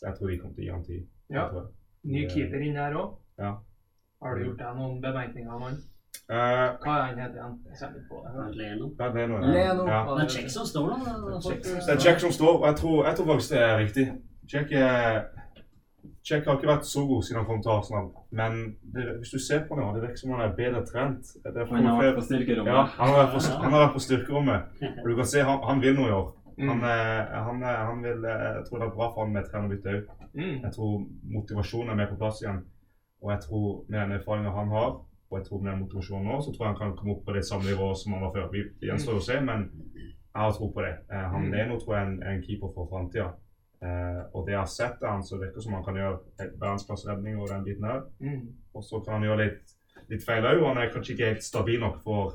så 0.00 0.06
jeg 0.06 0.16
tror 0.16 0.30
vi 0.30 0.36
kommer 0.40 0.54
til 0.56 0.62
å 0.62 0.66
gi 0.66 0.72
han 0.72 0.84
tid. 0.84 1.00
Ja. 1.28 1.42
Ny 2.08 2.20
keeper 2.30 2.62
inn 2.64 2.78
her 2.80 2.94
òg. 2.96 3.18
Ja. 3.38 3.50
Har 4.24 4.36
du 4.36 4.44
gjort 4.46 4.62
deg 4.62 4.78
noen 4.78 5.00
bemerkninger 5.02 5.52
om 5.52 5.66
han? 5.66 5.74
Uh, 6.30 6.36
Hva 6.80 6.94
er 6.94 7.02
han 7.04 7.18
heter 7.20 7.42
han? 7.42 7.58
Leno. 8.54 8.88
ja, 8.98 9.10
det 9.12 9.22
er 9.22 9.28
noe. 9.28 9.40
Leno. 9.44 9.84
Ja. 9.90 10.00
Det 10.08 10.24
er 10.24 10.32
Check 10.36 10.48
som 10.54 10.64
står 10.66 10.88
da. 10.94 11.12
Det 11.42 11.92
er 11.94 12.00
Check 12.00 12.24
som 12.24 12.32
står, 12.32 12.56
og 12.62 12.66
jeg 12.70 12.76
tror, 12.80 12.96
jeg 13.06 13.16
tror 13.18 13.28
faktisk 13.32 13.52
det 13.52 13.60
er 13.66 13.76
riktig. 13.82 14.06
Check, 14.50 14.72
er, 14.72 15.20
Check 16.26 16.48
har 16.48 16.56
ikke 16.56 16.72
vært 16.72 16.88
så 16.88 17.04
god 17.12 17.22
siden 17.26 17.42
han 17.42 17.48
kom 17.50 17.60
til 17.62 17.74
Arsenal. 17.76 18.08
Men 18.40 18.58
det, 18.94 19.04
hvis 19.20 19.34
du 19.36 19.38
ser 19.42 19.66
på 19.68 19.76
ham, 19.76 19.92
det 19.94 20.06
virker 20.06 20.22
som 20.22 20.32
han 20.34 20.46
er 20.46 20.56
bedre 20.56 20.84
trent. 20.88 21.34
Er 21.44 21.64
Han 21.74 21.86
har 21.90 22.02
vært 22.02 22.18
på 22.22 22.26
styrkerommet. 22.30 22.72
Ja, 22.72 22.82
han 22.96 23.12
har 23.12 23.20
vært 23.20 23.36
på, 23.36 23.44
han 23.66 23.76
har 23.76 23.84
vært 23.84 23.96
på 23.98 24.04
styrkerommet. 24.08 24.82
Og 25.02 25.10
du 25.10 25.16
kan 25.20 25.32
se, 25.34 25.44
han, 25.50 25.60
han 25.68 25.84
vil 25.84 25.98
noe 26.00 26.08
i 26.08 26.18
år. 26.22 26.28
Han, 26.60 26.78
Mm. 26.78 26.84
eh, 26.84 27.42
han, 27.46 27.62
eh, 27.62 27.84
han 27.88 28.02
vil, 28.02 28.24
eh, 28.24 28.54
jeg 28.56 28.64
tror 28.66 28.78
det 28.78 28.86
er 28.88 28.94
bra 28.96 29.06
for 29.14 29.24
han 29.24 29.32
med 29.32 29.44
trenerbytte 29.50 29.94
òg. 29.94 30.08
Mm. 30.34 30.62
Jeg 30.62 30.72
tror 30.72 31.06
motivasjonen 31.36 31.90
er 31.90 31.94
mer 31.96 32.06
på 32.10 32.18
plass 32.18 32.42
igjen. 32.42 32.64
Og 33.22 33.30
jeg 33.30 33.40
tror 33.46 33.84
med 33.88 34.00
den 34.00 34.12
erfaringen 34.18 34.52
han 34.52 34.68
har, 34.68 34.90
og 35.30 35.38
jeg 35.38 35.44
tror 35.46 35.60
med 35.62 35.72
den 35.72 35.80
motivasjonen 35.82 36.26
nå, 36.28 36.40
så 36.42 36.52
tror 36.52 36.66
jeg 36.66 36.72
han 36.74 36.80
kan 36.82 36.96
komme 36.96 37.12
opp 37.16 37.24
på 37.26 37.32
det 37.34 37.44
samme 37.44 37.64
nivået 37.64 37.96
som 37.98 38.12
han 38.12 38.22
var 38.22 38.32
før. 38.34 38.50
Vi 38.52 38.64
gjenstår 38.88 39.14
å 39.18 39.22
se, 39.22 39.40
men 39.40 39.70
jeg 39.94 40.42
har 40.42 40.52
tro 40.52 40.70
på 40.72 40.80
det. 40.84 40.94
Eh, 41.12 41.28
han 41.34 41.42
Mm. 41.48 41.54
er 41.54 41.66
nå, 41.68 41.78
tror 41.80 41.94
jeg, 41.96 42.06
en, 42.08 42.22
en 42.22 42.42
keeper 42.42 42.72
for 42.74 42.88
framtida. 42.90 43.32
Uh, 43.82 44.28
og 44.34 44.44
det 44.46 44.52
jeg 44.52 44.58
har 44.60 44.66
sett 44.68 45.02
av 45.02 45.08
han, 45.10 45.22
så 45.24 45.38
virker 45.40 45.54
det 45.54 45.62
som 45.64 45.72
han 45.72 45.84
kan 45.84 45.94
gjøre 45.96 46.18
verdensklassredning 46.60 47.38
og 47.40 47.48
den 47.48 47.64
biten 47.64 47.84
her. 47.88 48.02
Mm. 48.20 48.48
Og 48.74 48.82
så 48.84 49.00
kan 49.04 49.14
han 49.14 49.22
gjøre 49.22 49.38
litt, 49.44 49.72
litt 50.10 50.24
feil 50.26 50.44
òg. 50.44 50.60
Han 50.66 50.76
er 50.76 50.90
kanskje 50.92 51.14
ikke 51.16 51.30
helt 51.30 51.42
stabil 51.46 51.80
nok 51.80 52.02
for 52.04 52.34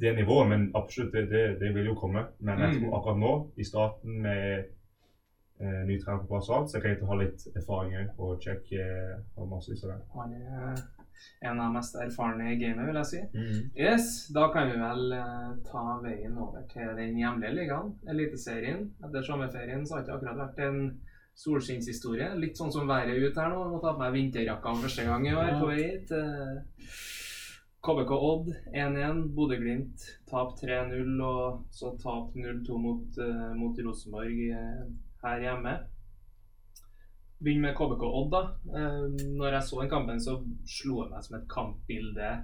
det 0.00 0.12
nivået, 0.16 0.48
men 0.50 0.64
absolutt, 0.74 1.12
det, 1.12 1.26
det, 1.30 1.44
det 1.60 1.74
vil 1.74 1.86
jo 1.92 1.94
komme. 1.94 2.26
Men 2.40 2.58
jeg 2.58 2.74
Mm. 2.74 2.80
tror 2.82 2.98
akkurat 2.98 3.18
nå, 3.22 3.32
i 3.56 3.64
starten 3.64 4.20
med 4.22 4.64
eh, 5.60 5.80
ny 5.88 5.96
trener 6.02 6.20
på 6.24 6.28
plass 6.34 6.50
og 6.50 6.56
alt, 6.58 6.70
så 6.70 6.76
er 6.76 6.82
det 6.82 6.88
greit 6.90 7.02
å 7.06 7.10
ha 7.12 7.16
litt 7.22 7.46
erfaring 7.56 7.94
òg. 8.02 8.10
Og 8.18 8.42
sjekke 8.44 8.82
eh, 8.82 9.46
massevis 9.48 9.84
av 9.84 9.94
det. 9.94 9.98
Han 10.14 10.34
er 10.36 10.84
en 11.48 11.60
av 11.60 11.70
de 11.70 11.72
mest 11.78 11.96
erfarne 11.96 12.50
i 12.52 12.58
gamet, 12.60 12.86
vil 12.90 12.98
jeg 13.00 13.08
si. 13.08 13.20
Mm. 13.32 13.70
Yes, 13.74 14.10
da 14.36 14.50
kan 14.52 14.68
vi 14.70 14.76
vel 14.82 15.12
eh, 15.16 15.50
ta 15.70 15.84
veien 16.04 16.36
over 16.38 16.66
til 16.72 16.92
den 16.98 17.16
hjemlige 17.16 17.54
ligaen, 17.56 17.94
Eliteserien. 18.12 18.84
Etter 19.04 19.24
sommerferien 19.24 19.86
så 19.86 19.96
har 19.96 20.02
det 20.04 20.10
ikke 20.10 20.18
akkurat 20.20 20.42
vært 20.44 20.60
en 20.68 20.80
solskinnshistorie. 21.36 22.30
Litt 22.40 22.56
sånn 22.60 22.72
som 22.72 22.88
været 22.88 23.16
ute 23.16 23.40
her 23.40 23.50
nå. 23.52 23.64
Må 23.72 23.80
ta 23.80 23.92
på 23.96 24.00
meg 24.04 24.12
vinterjakka 24.16 24.74
for 24.74 24.86
første 24.86 25.04
gang 25.08 25.26
i 25.28 25.34
år 25.36 25.56
på 25.60 25.68
vei 25.72 25.82
hit. 25.82 26.12
KBK 27.86 28.10
Odd 28.10 28.48
1-1. 28.72 29.20
Bodø-Glimt 29.36 30.06
tap 30.26 30.56
3-0, 30.58 31.20
og 31.22 31.60
så 31.70 31.92
tap 32.02 32.34
0-2 32.34 32.78
mot, 32.82 33.20
uh, 33.22 33.52
mot 33.54 33.78
Rosenborg 33.86 34.40
uh, 34.50 34.82
her 35.22 35.44
hjemme. 35.44 35.76
Begynner 37.38 37.68
med 37.68 37.78
KBK 37.78 38.04
Odd, 38.08 38.34
da. 38.34 38.42
Uh, 38.66 39.06
når 39.38 39.58
jeg 39.58 39.68
så 39.68 39.80
den 39.80 39.92
kampen, 39.92 40.22
så 40.22 40.38
slo 40.66 41.04
det 41.04 41.14
meg 41.14 41.26
som 41.28 41.38
et 41.38 41.50
kampbilde 41.52 42.34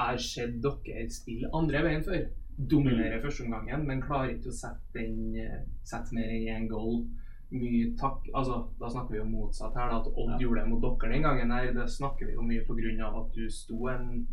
jeg 0.00 0.14
har 0.14 0.20
sett 0.24 0.54
dere 0.64 1.02
spille 1.12 1.50
andre 1.52 1.82
veien 1.84 2.04
før. 2.04 2.22
Dominere 2.70 3.20
førsteomgangen, 3.20 3.84
men 3.88 4.00
klarer 4.04 4.32
ikke 4.32 4.48
å 4.48 4.56
sette, 4.56 4.94
den, 4.94 5.36
sette 5.84 6.16
mer 6.16 6.32
enn 6.32 6.48
én 6.54 6.70
goal. 6.70 7.02
Mye 7.50 7.96
takk 7.98 8.28
Altså, 8.34 8.60
da 8.78 8.88
snakker 8.88 9.10
vi 9.16 9.18
jo 9.18 9.24
motsatt 9.26 9.74
her, 9.74 9.90
da. 9.90 9.98
At 10.00 10.06
Odd 10.14 10.34
Ja. 10.36 10.38
gjorde 10.38 10.60
det 10.62 10.70
mot 10.70 10.82
dere 11.00 11.12
den 11.12 11.22
gangen. 11.22 11.50
her, 11.50 11.72
Det 11.74 11.88
snakker 11.90 12.26
vi 12.26 12.32
jo 12.34 12.42
mye 12.42 13.04
av 13.06 13.16
at 13.24 13.32
du 13.34 13.48
sto 13.50 13.88
en 13.88 14.26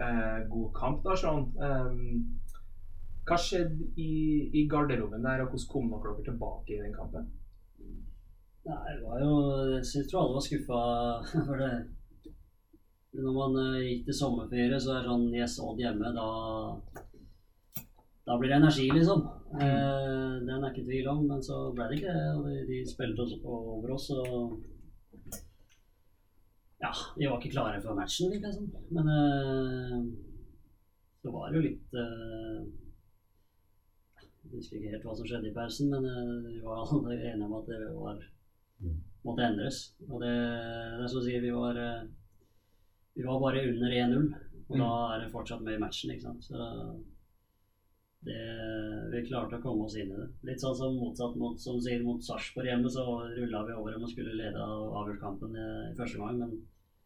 eh, 0.00 0.38
god 0.48 0.72
kamp, 0.74 1.02
da, 1.04 1.14
sånn. 1.14 1.52
Um, 1.60 2.40
hva 3.26 3.36
skjedde 3.36 3.90
i, 3.98 4.50
i 4.54 4.66
garderoben 4.70 5.22
der, 5.22 5.42
og 5.42 5.50
hvordan 5.50 5.68
kom 5.72 5.90
dere 5.90 6.14
dere 6.14 6.24
tilbake 6.30 6.70
i 6.76 6.80
den 6.82 6.94
kampen? 6.94 7.28
Nei, 8.66 8.94
det 8.96 9.02
var 9.04 9.20
jo 9.20 9.32
Jeg 9.78 10.08
tror 10.10 10.20
alle 10.24 10.34
var 10.34 10.46
skuffa 10.46 10.80
for 11.46 11.56
det. 11.60 11.74
Når 13.16 13.32
man 13.36 13.56
eh, 13.76 13.84
gikk 13.86 14.04
til 14.06 14.14
sommerferie, 14.14 14.80
så 14.80 14.96
er 14.96 15.02
det 15.04 15.10
sånn 15.10 15.34
Yes, 15.34 15.58
Odd 15.60 15.78
hjemme, 15.80 16.12
da 16.16 16.28
Da 18.26 18.36
blir 18.38 18.48
det 18.50 18.56
energi, 18.62 18.88
liksom. 18.90 19.22
Eh, 19.54 20.32
den 20.46 20.64
er 20.64 20.72
ikke 20.72 20.84
tvil 20.88 21.06
om, 21.12 21.20
men 21.30 21.42
så 21.44 21.58
ble 21.74 21.86
det 21.88 21.98
ikke 22.00 22.14
det. 22.16 22.24
Og 22.36 22.46
de, 22.48 22.56
de 22.68 22.80
spilte 22.90 23.22
oss 23.24 23.36
over 23.44 23.92
oss, 23.94 24.08
og 24.10 24.56
Ja, 26.82 26.90
vi 27.16 27.24
var 27.26 27.38
ikke 27.40 27.54
klare 27.54 27.78
for 27.80 27.96
matchen, 27.96 28.28
virka 28.30 28.50
det 28.50 28.56
som. 28.58 28.66
Men 28.92 29.06
eh, 29.08 30.00
så 31.22 31.32
var 31.32 31.48
det 31.50 31.56
jo 31.56 31.64
litt 31.64 31.96
eh, 31.96 32.58
Jeg 34.20 34.52
husker 34.58 34.76
ikke 34.78 34.92
helt 34.92 35.06
hva 35.08 35.14
som 35.16 35.26
skjedde 35.30 35.48
i 35.50 35.54
pausen, 35.56 35.88
men 35.94 36.04
vi 36.50 36.60
var 36.62 36.82
alle 36.84 37.16
enige 37.16 37.46
om 37.48 37.54
at 37.60 37.70
det 37.72 37.80
var 37.96 38.20
måtte 39.26 39.42
endres. 39.48 39.78
Og 40.06 40.20
det, 40.22 40.34
det 40.36 41.02
er 41.02 41.10
som 41.10 41.22
å 41.22 41.24
si, 41.24 41.38
vi 41.42 41.50
var, 41.54 41.80
vi 43.16 43.24
var 43.26 43.40
bare 43.42 43.64
under 43.72 43.96
1-0. 44.02 44.28
Og 44.66 44.74
Mm. 44.74 44.80
da 44.82 44.86
er 45.14 45.20
det 45.22 45.30
fortsatt 45.30 45.60
med 45.62 45.76
i 45.76 45.78
matchen, 45.78 46.10
ikke 46.10 46.24
sant. 46.26 46.42
Så 46.42 46.56
det, 48.24 48.38
vi 49.12 49.24
klarte 49.28 49.58
å 49.58 49.62
komme 49.62 49.84
oss 49.86 49.96
inn 50.00 50.12
i 50.12 50.16
det. 50.18 50.28
Litt 50.48 50.62
sånn 50.62 50.76
som 50.78 50.96
motsatt 50.98 51.36
mot, 51.38 51.60
som 51.60 51.76
sier, 51.82 52.00
mot 52.02 52.22
Sarpsborg 52.24 52.70
hjemme, 52.70 52.90
så 52.90 53.04
rulla 53.36 53.62
vi 53.66 53.76
over 53.76 53.94
dem 53.94 54.06
og 54.06 54.10
skulle 54.10 54.38
lede 54.38 54.62
avgjort 54.62 55.44
i, 55.50 55.66
i 55.92 55.94
første 55.98 56.22
gang. 56.22 56.40
Men, 56.44 56.56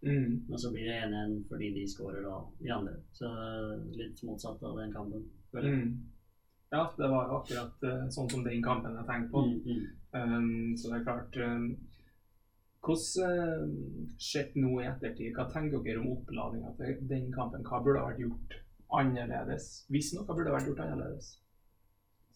Mm. 0.01 0.47
men 0.49 0.59
så 0.59 0.71
blir 0.73 0.87
det 0.89 0.95
1-1 1.05 1.43
fordi 1.49 1.67
de 1.75 1.83
skårer 1.89 2.23
da 2.25 2.37
i 2.65 2.71
andre. 2.73 2.95
Så 3.13 3.29
litt 3.93 4.23
motsatt 4.25 4.63
av 4.63 4.79
den 4.79 4.93
kampen. 4.95 5.27
føler 5.53 5.69
jeg. 5.69 5.83
Mm. 5.83 5.99
Ja, 6.71 6.95
det 6.97 7.09
var 7.11 7.35
akkurat 7.37 7.85
uh, 7.85 8.07
sånn 8.09 8.31
som 8.31 8.45
den 8.47 8.63
kampen 8.63 8.95
jeg 8.97 9.09
tenkte 9.09 9.33
på. 9.35 9.43
Mm, 9.45 9.61
mm. 9.67 9.87
Um, 10.15 10.77
så 10.79 10.89
det 10.91 11.01
er 11.01 11.05
klart 11.05 11.37
um, 11.37 11.67
Hvordan 12.81 13.35
uh, 13.61 14.15
sett 14.17 14.55
nå 14.57 14.79
i 14.81 14.87
ettertid, 14.89 15.35
hva 15.37 15.45
tenker 15.53 15.83
dere 15.85 16.01
om 16.01 16.15
oppladninga 16.15 16.73
til 16.79 17.03
den 17.11 17.27
kampen? 17.35 17.67
Hva 17.67 17.83
burde 17.85 18.01
ha 18.01 18.09
vært 18.09 18.23
gjort 18.25 18.57
annerledes? 18.99 19.71
Hvis 19.93 20.13
noe 20.17 20.27
burde 20.29 20.53
vært 20.55 20.69
gjort 20.71 20.83
annerledes? 20.85 21.37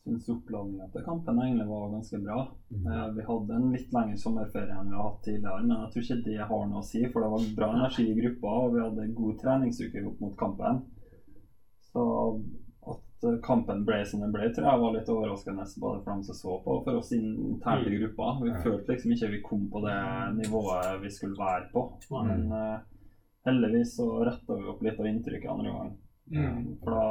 Jeg 0.05 0.13
syns 0.13 0.27
oppladninga 0.35 0.91
til 0.93 1.05
kampen 1.07 1.39
egentlig 1.41 1.65
var 1.69 1.93
ganske 1.95 2.19
bra. 2.21 2.41
Mm. 2.75 2.89
Eh, 2.93 3.07
vi 3.17 3.29
hadde 3.29 3.55
en 3.57 3.71
litt 3.73 3.95
lengre 3.97 4.19
sommerferie 4.21 4.75
enn 4.77 4.91
vi 4.91 4.99
har 4.99 5.07
hatt 5.07 5.23
tidligere, 5.25 5.63
men 5.63 5.79
jeg 5.79 5.93
tror 5.95 6.05
ikke 6.05 6.25
det 6.27 6.51
har 6.51 6.67
noe 6.69 6.83
å 6.83 6.89
si, 6.89 7.01
for 7.09 7.25
det 7.25 7.31
var 7.35 7.47
bra 7.61 7.71
energi 7.79 8.05
i 8.11 8.19
gruppa, 8.19 8.59
og 8.67 8.75
vi 8.75 8.83
hadde 8.85 9.07
god 9.21 9.39
treningsuke 9.41 10.05
opp 10.11 10.21
mot 10.27 10.37
kampen. 10.43 10.83
Så 11.89 12.05
at 12.93 13.27
eh, 13.31 13.41
kampen 13.47 13.85
ble 13.89 14.03
som 14.05 14.21
den 14.21 14.33
ble, 14.35 14.51
tror 14.53 14.69
jeg 14.69 14.83
var 14.85 14.95
litt 14.99 15.13
overraskende 15.15 15.67
både 15.81 16.03
for 16.03 16.13
dem 16.13 16.25
som 16.29 16.39
så 16.41 16.59
på, 16.65 16.77
og 16.77 16.85
for 16.85 17.01
oss 17.01 17.13
internt 17.17 17.89
i 17.89 17.97
gruppa. 17.97 18.31
Vi 18.43 18.53
mm. 18.53 18.61
følte 18.67 18.93
liksom 18.93 19.15
ikke 19.17 19.33
vi 19.39 19.45
kom 19.49 19.67
på 19.73 19.85
det 19.87 20.01
nivået 20.43 21.01
vi 21.05 21.13
skulle 21.17 21.41
være 21.41 21.71
på. 21.73 21.87
Nei. 22.13 22.25
Men 22.29 22.59
eh, 22.61 22.79
heldigvis 23.49 23.97
så 23.99 24.09
retta 24.27 24.59
vi 24.59 24.69
opp 24.73 24.85
litt 24.85 25.01
av 25.01 25.09
inntrykket 25.11 25.55
andre 25.55 25.77
gang. 25.79 25.95
Mm. 26.33 26.79
For 26.81 26.95
da, 26.95 27.09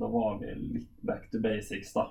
da 0.00 0.08
var 0.10 0.40
vi 0.40 0.54
litt 0.54 0.90
back 1.06 1.28
to 1.30 1.40
basics, 1.42 1.92
da. 1.94 2.08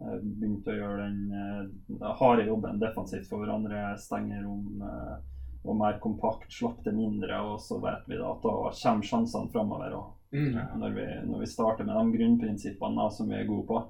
Eh, 0.00 0.16
Begynte 0.24 0.72
å 0.72 0.80
gjøre 0.80 1.04
den 1.06 1.20
eh, 1.38 2.10
harde 2.18 2.48
jobben 2.48 2.82
defensivt 2.82 3.28
for 3.30 3.44
hverandre, 3.44 3.92
stenge 4.02 4.42
rom, 4.42 4.82
og 4.82 5.70
var 5.70 5.78
mer 5.80 6.00
kompakt, 6.02 6.50
slapp 6.52 6.82
det 6.84 6.92
mindre. 6.96 7.38
Og 7.48 7.60
så 7.62 7.78
vet 7.82 8.04
vi 8.10 8.18
da 8.20 8.34
at 8.34 8.42
da 8.44 8.56
kommer 8.68 9.08
sjansene 9.10 9.52
framover. 9.54 9.96
òg. 10.00 10.10
Mm. 10.34 10.56
når 10.80 10.90
vi, 10.90 11.04
når 11.30 11.40
vi 11.40 11.46
starter 11.46 11.86
med 11.86 11.94
de 11.94 12.18
grunnprinsippene 12.18 12.98
da, 12.98 13.10
som 13.10 13.28
vi 13.30 13.36
er 13.38 13.46
gode 13.46 13.66
på. 13.68 13.82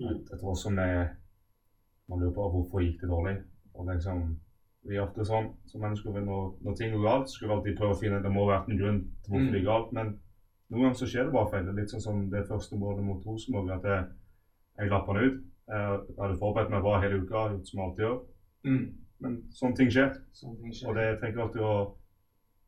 Mm. 0.00 0.16
jeg 0.30 0.38
tror 0.40 0.50
også 0.50 0.70
vi 0.74 0.88
Man 2.08 2.20
lurer 2.20 2.34
på 2.34 2.48
hvorfor 2.50 2.82
gikk 2.82 3.00
det 3.00 3.10
dårlig. 3.10 3.36
Og 3.74 3.86
liksom, 3.86 4.40
vi 4.88 4.96
er 4.96 5.02
ofte 5.06 5.24
sånn 5.26 5.48
som 5.66 5.80
mennesker 5.82 6.20
når, 6.24 6.52
når 6.64 6.76
ting 6.78 6.92
går 6.94 7.02
galt, 7.04 7.30
skulle 7.30 7.50
vi 7.50 7.56
alltid 7.56 7.78
prøve 7.78 7.96
å 7.96 8.00
finne 8.00 8.22
det 8.22 8.32
må 8.32 8.44
ha 8.46 8.52
vært 8.54 8.70
en 8.70 8.78
grunn 8.80 9.00
til 9.24 9.32
hvorfor 9.32 9.46
Mm. 9.46 9.52
det 9.52 9.60
gikk 9.60 9.68
galt. 9.70 9.92
Men 9.92 10.12
noen 10.70 10.82
ganger 10.82 10.98
så 11.00 11.08
skjer 11.10 11.24
det 11.26 11.32
bare 11.32 11.50
feil. 11.50 11.64
Det 11.66 11.72
er 11.74 11.80
litt 11.80 11.92
sånn 11.94 12.04
som 12.06 12.30
det 12.30 12.46
første 12.48 12.78
målet 12.78 13.04
mot 13.04 13.26
Rosenborg. 13.26 13.70
At 13.76 13.84
jeg, 13.90 14.06
jeg 14.78 14.88
glapp 14.88 15.06
han 15.10 15.20
ut. 15.22 15.42
Jeg 15.66 16.00
hadde 16.20 16.38
forberedt 16.38 16.70
meg 16.70 16.82
bra 16.82 17.00
hele 17.02 17.20
uka, 17.22 17.44
gjort 17.52 17.68
som 17.68 17.78
jeg 17.80 17.86
alltid 17.88 18.04
gjør. 18.06 18.18
Mm. 18.66 18.82
Men 19.20 19.36
sånne 19.50 19.76
ting 19.76 19.90
skjer. 19.90 20.12
Sånne 20.32 20.58
ting 20.62 20.74
skjer. 20.74 20.88
Og 20.90 20.98
det 20.98 21.06
trenger 21.20 21.42
alltid 21.46 21.62
å, 21.66 21.76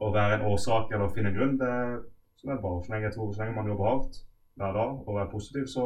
å 0.00 0.12
være 0.14 0.38
en 0.38 0.46
årsak 0.52 0.92
eller 0.92 1.06
å 1.06 1.12
finne 1.14 1.30
en 1.32 1.38
grunn. 1.38 1.58
Det, 1.60 1.72
så 2.38 2.48
det 2.48 2.54
er 2.56 2.62
bare 2.62 2.82
så 2.84 2.92
lenge, 2.94 3.06
jeg 3.08 3.14
tror, 3.18 3.32
så 3.34 3.42
lenge 3.42 3.56
man 3.58 3.70
jobber 3.70 3.90
hardt 3.92 4.22
hver 4.58 4.72
dag 4.74 5.08
og 5.08 5.18
er 5.22 5.30
positiv, 5.30 5.66
så, 5.70 5.84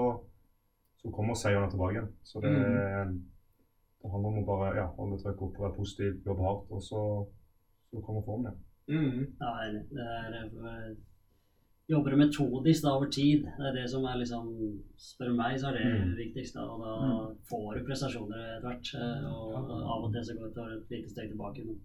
så 1.01 1.11
kommer 1.13 1.37
seierne 1.37 1.69
tilbake 1.69 1.97
igjen. 1.99 2.11
Så 2.25 2.41
det, 2.41 2.53
det 4.03 4.11
handler 4.11 4.29
om 4.33 4.43
å 4.43 4.47
bare 4.47 4.75
ja, 4.77 4.87
holde 4.99 5.19
trykket 5.23 5.43
oppe, 5.47 5.63
være 5.63 5.77
positiv, 5.77 6.19
jobbe 6.27 6.43
hardt, 6.47 6.71
og 6.75 6.83
så, 6.83 7.01
så 7.91 8.03
kommer 8.03 8.25
formen 8.27 8.53
igjen. 8.53 8.69
Mm. 8.93 9.27
Ja, 9.41 9.53
det 9.95 10.07
er 10.19 10.39
eh, 10.43 10.93
Jobber 11.91 12.15
metodisk 12.17 12.85
da 12.85 12.93
over 12.97 13.09
tid. 13.13 13.43
Det 13.59 13.67
er 13.69 13.75
det 13.75 13.89
som 13.91 14.05
er 14.07 14.17
liksom 14.21 14.47
Spør 15.03 15.33
meg, 15.37 15.57
så 15.61 15.69
er 15.71 15.79
det 15.79 15.87
Mm. 15.93 16.13
viktigst. 16.17 16.55
da, 16.55 16.63
Og 16.63 16.81
da 16.81 17.35
får 17.51 17.75
du 17.79 17.85
prestasjoner 17.87 18.39
etter 18.57 18.67
hvert. 18.69 18.95
eh, 18.95 19.25
Og 19.27 19.71
av 19.71 20.05
og 20.05 20.13
til 20.13 20.23
så 20.25 20.37
går 20.39 20.55
det 20.55 20.67
et 20.77 20.91
lite 20.91 21.11
steg 21.11 21.29
tilbake. 21.31 21.65
Men, 21.67 21.81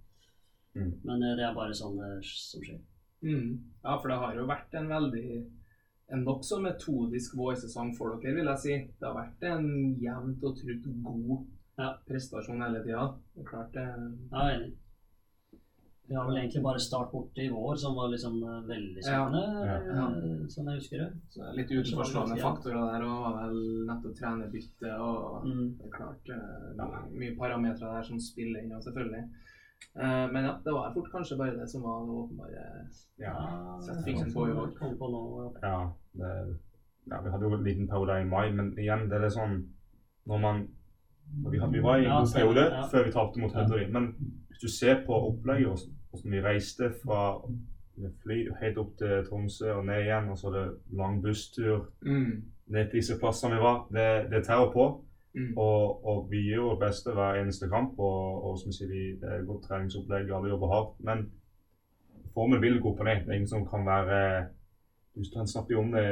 Mm. 0.75 0.93
men 1.03 1.23
eh, 1.23 1.35
det 1.35 1.43
er 1.45 1.53
bare 1.55 1.73
sånn 1.73 1.97
det 1.97 2.23
som 2.25 2.61
skjer. 2.61 2.79
Mm. 3.23 3.59
Ja, 3.83 3.97
for 3.97 4.07
det 4.09 4.17
har 4.19 4.35
jo 4.35 4.45
vært 4.45 4.73
en 4.75 4.87
veldig 4.87 5.45
en 6.09 6.23
nokså 6.23 6.61
metodisk 6.61 7.35
vårsesong 7.35 7.93
for 7.97 8.15
dere, 8.17 8.35
vil 8.35 8.45
jeg 8.45 8.57
si. 8.59 8.77
Det 8.99 9.07
har 9.07 9.15
vært 9.15 9.43
en 9.43 9.95
jevnt 9.99 10.43
og 10.43 10.55
trutt 10.55 11.03
god 11.03 11.45
Ja. 11.77 11.93
prestasjon 12.07 12.61
hele 12.65 12.83
tida. 12.83 13.07
Det 13.35 13.41
er 13.45 13.49
klart 13.51 13.73
det 13.73 13.85
Ja, 14.31 14.43
er 14.47 14.53
enig. 14.57 14.73
Vi 16.07 16.15
har 16.15 16.23
vel 16.25 16.37
egentlig 16.39 16.61
bare 16.63 16.79
start 16.79 17.09
borte 17.11 17.43
i 17.43 17.49
vår 17.51 17.75
som 17.75 17.95
var 17.95 18.07
liksom 18.13 18.37
eh, 18.47 18.61
veldig 18.69 19.01
spennende, 19.03 19.41
Ja, 19.67 19.73
ja. 19.91 20.05
sånn 20.53 20.69
jeg 20.71 20.79
husker 20.79 21.01
det. 21.03 21.07
så 21.33 21.49
litt 21.57 21.67
utenforstående 21.75 22.37
faktorer 22.39 22.93
der 22.93 23.03
og 23.03 23.17
var 23.25 23.35
vel 23.41 23.57
nettopp 23.89 24.15
trenerbytte 24.15 24.93
og 25.03 25.43
Mm. 25.45 25.77
det 25.77 25.85
er 25.85 25.97
klart 25.97 26.31
ja, 26.31 26.87
mye 27.11 27.35
parametere 27.37 27.91
der 27.97 28.03
som 28.07 28.19
spiller 28.23 28.61
inn, 28.63 28.71
selvfølgelig. 28.81 29.25
Uh, 29.97 30.25
men 30.31 30.45
ja, 30.45 30.53
det 30.63 30.73
var 30.73 30.93
fort 30.93 31.11
kanskje 31.11 31.37
bare 31.37 31.57
det 31.59 31.67
som 31.69 31.81
var 31.83 31.99
det 32.05 32.15
åpenbare 32.21 32.87
Ja, 33.19 33.33
Sett 33.81 34.03
fingeren 34.05 34.33
på 34.33 34.47
i 34.47 34.51
år. 34.55 34.71
På 34.97 35.09
nå, 35.11 35.53
ja, 35.61 35.91
det, 36.13 36.31
ja, 37.11 37.21
vi 37.21 37.29
hadde 37.29 37.43
jo 37.45 37.53
en 37.53 37.63
liten 37.63 37.87
periode 37.87 38.21
i 38.21 38.25
mai, 38.25 38.49
men 38.51 38.71
igjen, 38.77 39.09
det 39.09 39.21
er 39.21 39.29
sånn 39.29 39.59
Når 40.25 40.39
man 40.41 40.67
vi, 41.51 41.59
vi 41.71 41.83
var 41.83 41.97
i 41.97 42.05
en 42.05 42.11
Ja, 42.11 42.19
god 42.19 42.33
periode 42.35 42.65
ja. 42.65 42.83
før 42.91 43.05
vi 43.05 43.11
tapte 43.11 43.39
mot 43.39 43.53
Hødderud, 43.53 43.91
men 43.91 44.11
hvis 44.47 44.59
du 44.61 44.69
ser 44.71 45.01
på 45.05 45.13
opplegget 45.29 45.87
hvordan 46.09 46.31
vi 46.31 46.41
reiste 46.41 46.91
fra 47.03 47.21
fly 48.23 48.37
helt 48.61 48.77
opp 48.77 48.93
til 48.99 49.25
Tromsø 49.25 49.71
og 49.73 49.85
ned 49.85 50.05
igjen, 50.05 50.29
og 50.29 50.37
så 50.37 50.49
er 50.49 50.55
det 50.57 50.97
lang 50.99 51.21
busstur 51.23 51.89
mm. 52.05 52.31
ned 52.73 52.89
til 52.89 52.99
disse 52.99 53.17
plassene 53.19 53.55
vi 53.55 53.61
var, 53.61 53.79
det, 53.93 54.09
det 54.31 54.45
tærer 54.45 54.71
på. 54.73 54.87
Mm. 55.37 55.57
Og, 55.57 56.05
og 56.05 56.27
vi 56.31 56.41
gjør 56.49 56.71
vårt 56.71 56.83
beste 56.87 57.13
hver 57.13 57.41
eneste 57.41 57.69
kamp, 57.69 57.99
og, 57.99 58.45
og 58.49 58.59
som 58.61 58.73
sier, 58.73 58.89
vi, 58.89 59.03
det 59.21 59.27
er 59.29 59.41
et 59.41 59.49
godt 59.49 59.67
treningsopplegg, 59.67 60.31
alle 60.33 60.49
jobber 60.49 60.71
hardt. 60.73 60.95
Men 61.09 61.27
formen 62.33 62.61
vil 62.61 62.79
gå 62.81 62.95
på 62.97 63.05
ned. 63.05 63.25
Det 63.25 63.33
er 63.33 63.41
ingen 63.41 63.53
som 63.55 63.67
kan 63.67 63.85
være 63.85 64.21
Han 65.35 65.47
snakker 65.47 65.73
jo 65.73 65.79
om 65.81 65.91
det 65.91 66.07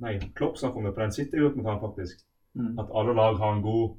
Nei, 0.00 0.18
Klopp 0.38 0.58
snakker 0.58 0.78
om 0.78 0.84
det 0.86 0.94
på 0.94 1.02
den 1.02 1.12
City-dokumentaren, 1.12 1.80
faktisk. 1.82 2.26
Mm. 2.54 2.78
At 2.78 2.90
alle 2.94 3.14
lag 3.14 3.38
har 3.38 3.54
en 3.54 3.62
god 3.62 3.96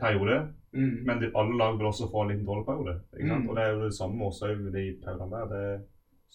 periode, 0.00 0.38
Mm. 0.72 1.04
men 1.06 1.20
de, 1.20 1.30
alle 1.34 1.56
lag 1.56 1.78
vil 1.78 1.86
også 1.88 2.10
få 2.12 2.22
en 2.22 2.28
liten 2.28 2.46
dårlig 2.46 2.66
periode. 2.66 2.94
Ikke 3.16 3.28
sant? 3.28 3.44
Mm. 3.44 3.48
Og 3.48 3.56
det 3.56 3.62
er 3.64 3.70
jo 3.72 3.84
det 3.84 3.94
samme 3.96 4.24
også 4.24 4.50
med 4.60 4.72
de 4.72 4.82
periodene 5.04 5.36
der. 5.36 5.46
Det 5.52 5.60
er, 5.68 5.78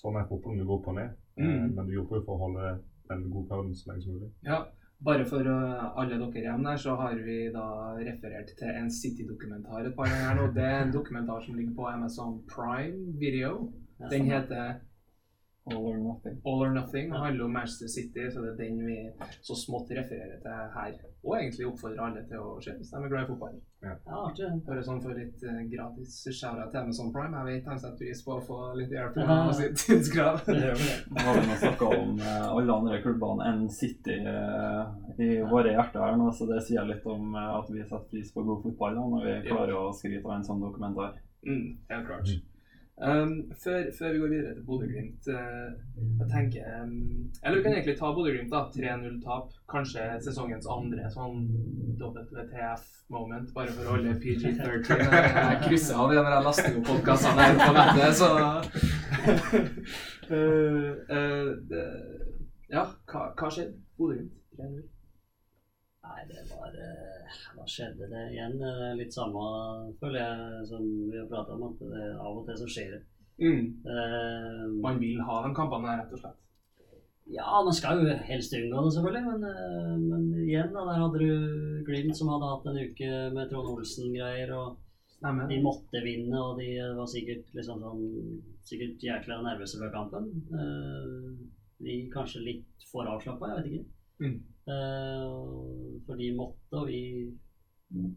sånn 0.02 0.16
er 0.18 0.26
fotballen, 0.30 0.60
du 0.64 0.66
går 0.66 0.80
på 0.88 0.96
ned. 0.98 1.10
Mm. 1.38 1.50
Eh, 1.50 1.68
Men 1.76 1.86
du 1.86 1.92
jobber 1.94 2.18
jo 2.18 2.24
for 2.26 2.34
å 2.36 2.42
holde 2.48 2.72
den 3.12 3.28
gode 3.30 3.48
perioden 3.52 3.76
så 3.76 3.92
lenge 3.92 4.02
som 4.02 4.16
mulig. 4.16 4.32
Ja, 4.48 4.58
bare 5.06 5.26
for 5.30 5.46
uh, 5.46 6.00
alle 6.00 6.18
dere 6.18 6.44
hjemme 6.48 6.66
der, 6.66 6.82
så 6.82 6.96
har 6.98 7.14
vi 7.28 7.38
da 7.54 7.68
referert 8.00 8.50
til 8.58 8.70
en 8.74 8.90
City-dokumentar 8.92 9.86
et 9.86 9.96
par 9.96 10.10
ganger 10.10 10.42
nå. 10.42 10.50
Det 10.58 10.66
er 10.66 10.82
en 10.88 10.96
dokumentar 10.98 11.46
som 11.46 11.56
ligger 11.56 11.76
på 11.76 11.88
Amazon 11.94 12.42
Prime 12.50 13.14
Video. 13.20 13.72
Den 14.10 14.26
heter 14.32 14.80
All 15.66 15.86
or 15.88 15.98
nothing. 15.98 16.42
All 16.44 16.62
or 16.66 16.72
Nothing. 16.76 17.10
Det 17.12 17.20
handler 17.20 17.46
om 17.46 17.54
Manchester 17.54 17.88
City, 17.88 18.24
så 18.34 18.42
det 18.44 18.50
er 18.52 18.58
den 18.64 18.80
vi 18.86 18.96
så 19.48 19.56
smått 19.56 19.92
refererer 19.96 20.42
til 20.44 20.58
her. 20.76 20.98
Og 21.24 21.38
egentlig 21.38 21.68
oppfordrer 21.70 22.02
alle 22.04 22.24
til 22.28 22.42
å 22.44 22.58
se 22.60 22.74
hvis 22.76 22.90
de 22.92 22.98
er 23.00 23.08
glad 23.14 23.24
i 23.24 23.30
fotball. 23.30 23.54
Ja, 23.86 23.94
Ja, 24.08 24.50
Bare 24.68 24.84
sånn 24.84 25.00
for 25.06 25.16
litt 25.16 25.40
uh, 25.48 25.62
gratis 25.72 26.18
shout-out 26.36 26.68
til 26.74 26.82
Amazon 26.82 27.14
Prime. 27.16 27.40
Jeg 27.40 27.62
vet 27.62 27.70
de 27.72 27.78
setter 27.80 27.98
pris 28.02 28.26
på 28.28 28.36
å 28.36 28.44
få 28.44 28.60
litt 28.82 28.92
airplay 28.92 29.24
Ja. 29.24 29.40
på 29.48 29.56
sitt 29.62 29.80
tidskrav. 29.86 30.44
Nå 30.52 31.26
har 31.30 31.40
vi 31.48 31.58
snakka 31.64 31.92
om 31.96 32.20
uh, 32.20 32.46
alle 32.60 32.78
andre 32.82 33.00
klubbene 33.08 33.48
enn 33.54 33.64
City 33.72 34.20
uh, 34.20 34.92
i 35.16 35.30
våre 35.48 35.78
hjerter 35.78 36.04
her 36.10 36.20
nå, 36.20 36.28
så 36.36 36.50
det 36.52 36.60
sier 36.68 36.84
litt 36.92 37.08
om 37.08 37.36
at 37.40 37.72
vi 37.72 37.86
setter 37.88 38.04
pris 38.12 38.36
på 38.36 38.44
god 38.44 38.66
fotball 38.68 39.00
da, 39.00 39.08
når 39.16 39.30
vi 39.30 39.36
Ja. 39.38 39.44
klarer 39.56 39.80
å 39.80 39.94
skryte 39.96 40.28
av 40.28 40.36
en 40.42 40.44
sånn 40.52 40.60
dokumentar. 40.68 41.16
Mm, 41.48 41.78
helt 41.90 42.08
klart. 42.12 42.36
Um, 43.02 43.52
før, 43.64 43.88
før 43.98 44.12
vi 44.14 44.20
går 44.22 44.28
videre 44.28 44.54
til 44.54 44.66
Bodø-Glimt, 44.68 45.28
uh, 45.28 45.72
jeg 46.20 46.28
tenker 46.30 46.84
um, 46.84 46.92
Eller 47.44 47.58
vi 47.58 47.64
kan 47.64 47.74
egentlig 47.74 47.96
ta 47.98 48.12
Bodø-Glimt, 48.14 48.52
da. 48.54 48.60
3-0-tap. 48.76 49.56
Kanskje 49.74 50.06
sesongens 50.22 50.68
andre 50.70 51.10
sånn 51.16 51.40
WTF-moment, 51.98 53.50
bare 53.58 53.74
for 53.74 53.90
å 53.90 53.96
holde 53.96 54.14
PG-13. 54.22 55.02
Jeg 55.50 55.60
krysser 55.66 55.98
av 56.04 56.14
det 56.14 56.22
når 56.22 56.36
jeg 56.36 56.48
laster 56.48 56.78
opp 56.78 56.88
podkastene 56.92 57.50
her 57.50 57.60
på 57.64 57.72
nettet, 57.80 58.14
så 58.22 58.30
uh, 58.38 58.62
uh, 61.18 61.50
det- 61.74 61.90
Ja, 62.74 62.86
hva, 63.10 63.26
hva 63.34 63.50
skjedde? 63.50 63.74
Bodø-Glimt 63.98 64.38
3-0. 64.62 64.93
Nei, 66.04 66.22
det 66.28 66.44
var 66.50 66.74
eh, 66.76 67.36
Hva 67.56 67.66
skjedde 67.70 68.10
det 68.12 68.24
igjen? 68.34 68.58
Eh, 68.60 68.92
Litt 69.00 69.16
samme, 69.16 69.44
føler 70.02 70.20
jeg, 70.20 70.68
som 70.74 70.86
vi 71.08 71.20
har 71.20 71.30
prata 71.32 71.56
om, 71.56 71.70
at 71.70 71.84
det, 71.94 72.08
av 72.20 72.40
og 72.42 72.48
til 72.48 72.60
så 72.60 72.70
skjer 72.76 72.96
det. 72.98 73.02
Mm. 73.42 73.64
Uh, 73.88 74.66
Man 74.84 75.00
vil 75.02 75.22
ha 75.26 75.40
de 75.46 75.54
kampene 75.58 75.90
her, 75.90 76.04
rett 76.04 76.14
og 76.14 76.22
slett. 76.22 76.40
Ja, 77.32 77.62
man 77.64 77.74
skal 77.74 78.04
jo 78.04 78.18
helst 78.28 78.54
unngå 78.58 78.84
det, 78.84 78.92
selvfølgelig. 78.98 79.24
Men, 79.30 79.46
eh, 79.48 79.94
men 80.04 80.28
igjen, 80.44 80.74
da, 80.76 80.84
der 80.90 81.02
hadde 81.06 81.24
du 81.24 81.84
Glimt 81.88 82.20
som 82.20 82.32
hadde 82.34 82.52
hatt 82.52 82.68
en 82.68 82.82
uke 82.84 83.12
med 83.36 83.50
Trond 83.52 83.72
Olsen-greier. 83.72 84.52
og 84.60 84.80
Amen. 85.24 85.48
De 85.48 85.62
måtte 85.64 86.04
vinne, 86.04 86.36
og 86.36 86.60
de 86.60 86.68
var 86.98 87.08
sikkert 87.08 87.48
liksom 87.56 87.80
sånn 87.80 88.04
Sikkert 88.68 89.02
jækla 89.04 89.42
nervøse 89.44 89.80
før 89.80 89.92
kampen. 89.92 90.30
Uh, 90.52 91.32
de 91.84 91.98
kanskje 92.12 92.44
litt 92.44 92.86
for 92.92 93.08
avslappa, 93.08 93.50
jeg 93.50 93.64
vet 93.64 93.72
ikke. 93.72 94.03
Mm. 94.22 94.36
Uh, 94.64 96.00
for 96.06 96.16
de 96.16 96.30
måtte, 96.38 96.78
og 96.80 96.88
vi, 96.88 97.02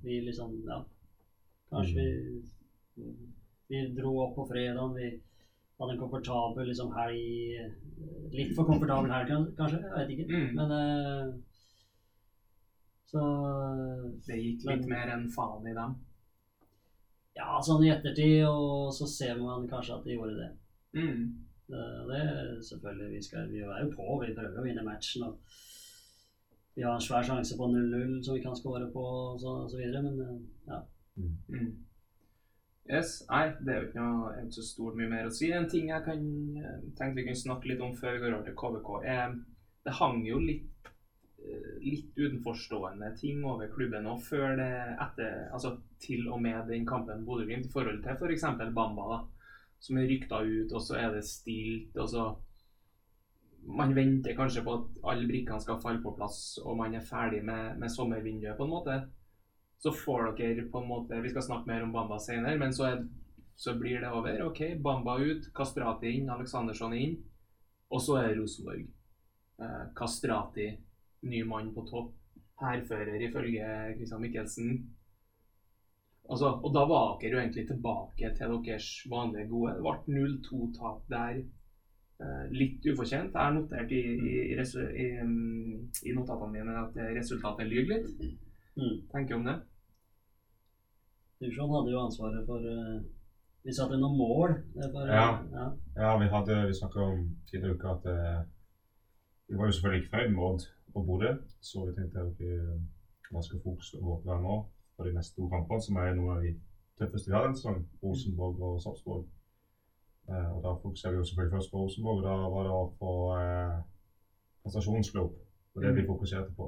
vi 0.05 0.21
liksom 0.27 0.53
Ja. 0.69 0.83
Kanskje 1.73 2.05
vi 2.95 3.07
Vi 3.69 3.81
dro 3.97 4.13
opp 4.23 4.37
på 4.37 4.45
fredagen. 4.47 4.95
Vi 4.95 5.09
hadde 5.79 5.93
en 5.93 5.99
komfortabel 5.99 6.69
liksom, 6.71 6.93
helg. 6.95 7.57
eh, 7.61 7.73
Litt 8.33 8.55
for 8.55 8.65
komfortabel 8.69 9.11
helg, 9.11 9.33
kanskje. 9.59 9.81
Jeg 9.83 9.97
vet 9.99 10.13
ikke. 10.15 10.27
Mm. 10.31 10.55
Men 10.55 10.71
uh, 10.71 11.35
Så 13.11 13.23
Det 14.27 14.39
gikk 14.39 14.65
litt 14.71 14.87
mer 14.91 15.11
enn 15.17 15.27
faen 15.35 15.67
i 15.67 15.75
dem. 15.75 15.97
Ja, 17.37 17.59
sånn 17.61 17.85
i 17.85 17.91
ettertid, 17.93 18.47
og 18.49 18.95
så 18.97 19.05
ser 19.11 19.37
man 19.43 19.67
kanskje 19.69 19.99
at 19.99 20.07
de 20.07 20.15
gjorde 20.15 20.39
det. 20.39 20.49
Mm. 20.97 21.27
Det, 21.69 21.83
det 22.09 22.21
er 22.23 22.55
selvfølgelig, 22.65 23.11
vi, 23.13 23.21
skal, 23.27 23.51
vi 23.51 23.61
er 23.67 23.83
jo 23.85 23.91
på, 23.93 24.07
vi 24.23 24.33
prøver 24.39 24.63
å 24.63 24.65
vinne 24.65 24.87
matchen. 24.87 25.27
og 25.27 25.59
Vi 26.77 26.85
har 26.85 26.95
en 26.95 27.01
svær 27.01 27.25
sjanse 27.25 27.57
på 27.57 27.67
0-0 27.73 28.23
som 28.23 28.37
vi 28.37 28.43
kan 28.45 28.57
skåre 28.57 28.91
på, 28.93 29.03
og 29.03 29.41
så, 29.41 29.79
videre, 29.79 30.03
men 30.05 30.19
eh, 30.21 30.41
ja. 30.69 30.83
Mm. 31.17 31.71
Yes, 32.87 33.23
nei, 33.31 33.47
det 33.65 33.73
er 33.73 33.79
jo 33.81 33.87
ikke 33.89 34.03
noe 34.05 34.43
så 34.53 34.63
stort 34.63 34.99
mye 34.99 35.09
mer 35.11 35.27
å 35.27 35.33
si. 35.33 35.49
En 35.57 35.67
ting 35.73 35.89
jeg 35.89 36.05
kan, 36.05 36.27
eh, 36.61 36.83
tenkte 36.99 37.17
vi 37.17 37.25
kunne 37.31 37.41
snakke 37.41 37.71
litt 37.71 37.81
om 37.81 37.97
før 37.97 38.19
vi 38.19 38.21
går 38.27 38.37
over 38.37 38.45
til 38.47 38.59
KVK, 38.61 38.91
er 39.09 39.39
det 39.87 39.95
hang 40.03 40.21
jo 40.27 40.43
litt, 40.43 40.91
eh, 41.41 41.73
litt 41.81 42.13
utenforstående 42.21 43.11
ting 43.23 43.41
over 43.49 43.73
klubben 43.73 44.05
nå, 44.05 44.19
før 44.29 44.61
det, 44.61 44.71
etter, 45.07 45.49
altså 45.57 45.79
til 46.05 46.29
og 46.29 46.43
med 46.45 46.69
den 46.69 46.85
kampen 46.87 47.25
Bodø-Glimt 47.25 47.71
i 47.71 47.73
forhold 47.73 48.05
til 48.05 48.21
f.eks. 48.21 48.45
Bamba, 48.77 49.09
da, 49.15 49.19
som 49.81 49.97
er 49.97 50.11
rykta 50.13 50.45
ut, 50.45 50.77
og 50.77 50.85
så 50.85 51.01
er 51.01 51.17
det 51.17 51.25
stilt, 51.25 51.97
og 51.97 52.13
så 52.13 52.29
man 53.67 53.95
venter 53.97 54.37
kanskje 54.39 54.63
på 54.65 54.75
at 54.79 54.99
alle 55.11 55.27
brikkene 55.27 55.61
skal 55.63 55.81
falle 55.83 56.03
på 56.03 56.15
plass, 56.17 56.59
og 56.63 56.79
man 56.79 56.95
er 56.95 57.05
ferdig 57.05 57.43
med, 57.45 57.79
med 57.81 57.93
sommervinduet, 57.93 58.57
på 58.59 58.67
en 58.67 58.75
måte 58.75 58.99
så 59.79 59.93
får 59.93 60.33
dere 60.37 60.67
på 60.73 60.81
en 60.81 60.89
måte 60.89 61.21
Vi 61.21 61.31
skal 61.31 61.43
snakke 61.43 61.71
mer 61.71 61.85
om 61.85 61.93
Bamba 61.93 62.19
senere, 62.19 62.59
men 62.59 62.75
så, 62.75 62.89
er, 62.91 63.03
så 63.57 63.77
blir 63.79 64.01
det 64.01 64.11
over. 64.13 64.43
OK, 64.49 64.63
Bamba 64.83 65.19
ut, 65.21 65.51
Kastrati 65.55 66.15
inn, 66.17 66.31
Aleksandersson 66.33 66.97
inn. 66.97 67.17
Og 67.93 68.03
så 68.03 68.19
er 68.23 68.35
Rosenborg. 68.39 68.87
Eh, 69.63 69.83
Kastrati, 69.97 70.71
ny 71.29 71.43
mann 71.47 71.75
på 71.75 71.85
topp. 71.91 72.15
Hærfører 72.61 73.21
ifølge 73.21 73.67
Christian 73.99 74.23
Michelsen. 74.25 74.79
Altså, 76.27 76.49
og 76.65 76.73
da 76.75 76.83
var 76.89 77.19
dere 77.21 77.37
jo 77.37 77.43
egentlig 77.43 77.67
tilbake 77.69 78.33
til 78.35 78.55
deres 78.65 78.89
vanlige 79.13 79.51
gode. 79.53 79.77
Det 79.77 79.85
ble 79.85 80.17
0-2-tap 80.17 81.05
der. 81.13 81.43
Eh, 82.17 82.45
litt 82.57 82.87
ufortjent. 82.89 83.35
Jeg 83.35 83.43
har 83.43 83.53
notert 83.53 83.91
i, 83.93 84.01
i, 84.01 84.37
i, 84.55 84.57
i, 84.57 85.09
mm, 85.21 85.81
i 86.09 86.15
notatene 86.17 86.53
mine 86.55 86.77
at 86.81 86.95
resultatet 87.19 87.69
lyver 87.69 88.07
litt. 88.07 88.39
Mm. 88.77 88.95
Tenker 89.13 89.37
om 89.37 89.45
det. 89.45 89.57
Divisjon 91.41 91.75
hadde 91.75 91.93
jo 91.93 92.01
ansvaret 92.01 92.47
for 92.49 92.65
uh, 92.65 92.97
Vi 93.67 93.75
satte 93.75 93.99
noen 94.01 94.17
mål. 94.17 94.55
eh, 94.79 94.89
For, 94.93 95.13
Ja. 95.13 95.27
ja. 95.53 95.67
Ja, 95.97 96.15
vi 96.23 96.31
hadde, 96.33 96.57
vi 96.71 96.79
snakket 96.79 97.03
om 97.05 97.27
tidligere 97.51 97.77
uka 97.77 97.93
at 97.99 98.09
uh, 98.09 98.41
vi 99.49 99.59
var 99.59 99.69
jo 99.69 99.77
selvfølgelig 99.77 100.03
ikke 100.03 100.15
fornøyd 100.15 100.33
med 100.33 100.45
Odd 100.49 100.67
på 100.95 101.03
bordet, 101.05 101.35
så 101.61 101.85
vi 101.85 101.97
tenkte 101.99 102.25
at 102.25 102.41
vi 102.41 102.53
hva 103.29 103.43
skal 103.43 103.61
fokusere 103.61 104.01
vårt 104.07 104.25
være 104.25 104.43
nå 104.47 104.57
for 104.97 105.05
de 105.05 105.13
neste 105.13 105.37
to 105.37 105.49
kampene, 105.53 105.83
som 105.85 105.99
er 106.01 106.15
noen 106.17 106.37
av 106.39 106.45
de 106.47 106.55
tøffeste 106.97 107.29
vi 107.29 107.37
har 107.37 107.45
denne 107.45 107.59
sesongen, 107.59 107.85
Rosenborg 108.03 108.63
og 108.65 108.81
Sarpsborg. 108.81 109.27
Eh, 110.29 110.49
og 110.57 110.63
da 110.65 110.73
fokuserer 110.83 111.13
vi 111.13 111.19
jo 111.21 111.25
selvfølgelig 111.25 111.55
først 111.57 111.71
på 111.73 111.79
Rosenborg, 111.83 112.19
og 112.19 112.25
da 112.29 112.35
var 112.55 112.63
det 112.69 112.99
på 113.01 113.11
eh, 113.41 113.77
prestasjonsklubb. 114.63 115.33
Og 115.75 115.83
det 115.83 115.95
vi 115.97 116.07
fokuserte 116.07 116.53
på. 116.57 116.67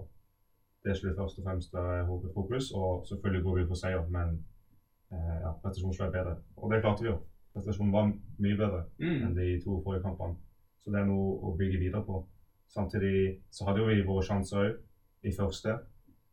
Det 0.84 0.96
skulle 0.96 1.16
først 1.16 1.38
og 1.38 1.44
fremst 1.44 1.74
være 1.74 2.04
hovedfokus, 2.06 2.70
og 2.74 3.06
selvfølgelig 3.08 3.42
går 3.44 3.56
vi 3.58 3.66
på 3.66 3.74
seier, 3.74 4.04
men 4.08 4.28
eh, 5.12 5.36
ja, 5.44 5.52
prestasjonen 5.62 6.06
er 6.06 6.10
bedre. 6.18 6.36
Og 6.56 6.72
det 6.72 6.80
klarte 6.82 7.02
vi 7.02 7.08
jo. 7.10 7.18
Prestasjonen 7.54 7.92
var 7.92 8.12
mye 8.38 8.56
bedre 8.56 8.82
Mm. 8.98 9.22
enn 9.26 9.34
de 9.36 9.60
to 9.64 9.82
forrige 9.84 10.02
kampene. 10.02 10.36
Så 10.84 10.90
det 10.92 11.00
er 11.00 11.06
noe 11.08 11.38
å 11.42 11.56
bygge 11.58 11.78
videre 11.78 12.04
på. 12.04 12.22
Samtidig 12.68 13.40
så 13.50 13.64
hadde 13.64 13.80
jo 13.80 13.86
vi 13.88 14.06
våre 14.06 14.22
sjanser 14.22 14.58
òg 14.58 14.76
i 15.22 15.32
første. 15.32 15.78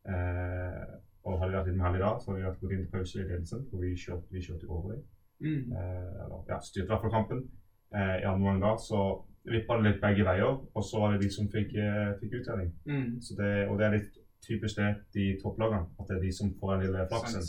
Eh, 0.06 0.86
og 1.26 1.40
hadde 1.40 1.52
vi 1.52 1.58
vært 1.58 1.68
litt 1.68 1.78
mer 1.78 1.88
heldige 1.90 2.06
da, 2.06 2.20
så 2.20 2.32
hadde 2.32 2.40
vi 2.42 2.48
vært 2.48 2.60
gått 2.62 2.72
inn 2.76 2.84
til 2.84 2.92
pause 2.92 3.20
i 3.20 3.24
ledelsen, 3.24 3.66
for 3.70 3.82
vi 3.82 3.96
kjørte, 3.96 4.28
vi 4.32 4.42
kjørte 4.46 4.68
over 4.70 4.92
dem. 4.94 5.04
Mm. 5.42 5.72
Eh, 5.72 6.26
ja, 6.50 6.60
styrte 6.62 6.86
i 6.86 6.92
hvert 6.94 7.02
fall 7.02 7.12
kampen. 7.12 7.50
Eh, 7.96 8.16
I 8.22 8.28
andre 8.30 8.50
omgang 8.56 8.78
så 8.80 9.02
vippa 9.46 9.78
det 9.78 9.92
litt 9.92 10.02
begge 10.02 10.26
veier, 10.26 10.58
og 10.76 10.84
så 10.84 11.00
var 11.00 11.14
det 11.14 11.22
de 11.22 11.30
som 11.30 11.48
fikk, 11.52 11.76
eh, 11.78 12.16
fikk 12.22 12.40
uttelling. 12.42 12.72
Mm. 12.86 13.22
Så 13.22 13.36
det, 13.38 13.68
og 13.70 13.78
det 13.80 13.86
er 13.86 13.98
litt 13.98 14.18
typisk 14.46 14.78
det, 14.78 14.92
de 15.14 15.26
topplagene, 15.44 15.86
at 16.00 16.08
det 16.08 16.18
er 16.18 16.22
de 16.22 16.32
som 16.34 16.54
får 16.60 16.76
den 16.76 16.86
lille 16.88 17.08
flaksen. 17.12 17.42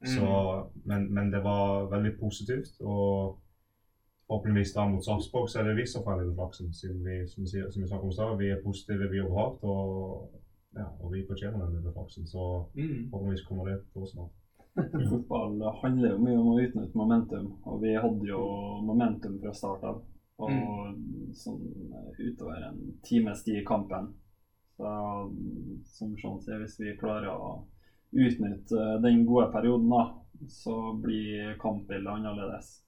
Mm. 0.00 0.06
Så, 0.14 0.26
men, 0.84 1.14
men 1.14 1.30
det 1.32 1.42
var 1.44 1.90
veldig 1.90 2.14
positivt. 2.20 2.72
Og 2.80 3.38
forhåpentligvis 4.26 4.72
da 4.76 4.86
mot 4.88 5.04
Sarpsborg 5.04 5.48
så 5.50 5.60
er 5.60 5.68
det 5.68 5.76
vi 5.76 5.86
som 5.86 6.04
får 6.04 6.16
den 6.16 6.24
lille 6.24 6.38
flaksen. 6.38 6.72
Siden 6.74 7.04
vi 7.04 7.16
som 7.28 7.44
vi, 7.44 7.48
som 7.72 7.82
vi 7.82 7.88
om 7.98 8.12
stad, 8.12 8.36
vi 8.38 8.50
er 8.50 8.62
positive, 8.64 9.10
vi 9.10 9.20
jobber 9.20 9.38
hardt. 9.40 9.58
Og, 9.62 10.30
ja, 10.80 10.86
og 11.02 11.12
vi 11.12 11.26
fortjener 11.28 11.64
den 11.64 11.76
lille 11.76 11.92
flaksen. 11.92 12.26
Så 12.26 12.42
Mm. 12.74 13.10
forhåpentligvis 13.10 13.46
kommer 13.48 13.64
det 13.68 13.78
oss 13.94 14.12
snart. 14.12 14.32
Fotball 15.10 15.62
handler 15.82 16.14
jo 16.14 16.22
mye 16.22 16.38
om 16.38 16.52
å 16.52 16.60
utnytte 16.62 16.98
momentum, 16.98 17.50
og 17.66 17.82
vi 17.82 17.96
hadde 17.98 18.28
jo 18.28 18.40
momentum 18.86 19.38
fra 19.42 19.54
start 19.56 19.86
av. 19.88 20.00
Og 20.40 21.34
sånn 21.36 21.58
utover 22.16 22.62
en 22.70 22.78
times 23.04 23.42
tid 23.44 23.60
i 23.60 23.66
kampen. 23.66 24.06
Så 24.76 24.92
som 25.84 26.14
Sean 26.16 26.38
sier, 26.40 26.62
hvis 26.62 26.78
vi 26.80 26.96
klarer 27.00 27.28
å 27.34 27.50
utnytte 28.10 28.94
den 29.04 29.26
gode 29.28 29.50
perioden, 29.52 29.90
da, 29.92 30.06
så 30.48 30.94
blir 31.02 31.58
kampbildet 31.60 32.14
annerledes. 32.14 32.78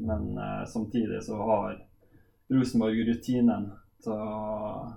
Men 0.00 0.38
eh, 0.38 0.64
samtidig 0.66 1.20
så 1.22 1.36
har 1.36 1.76
Rosenborg 2.48 3.04
rutinen 3.06 3.68
til, 4.04 4.88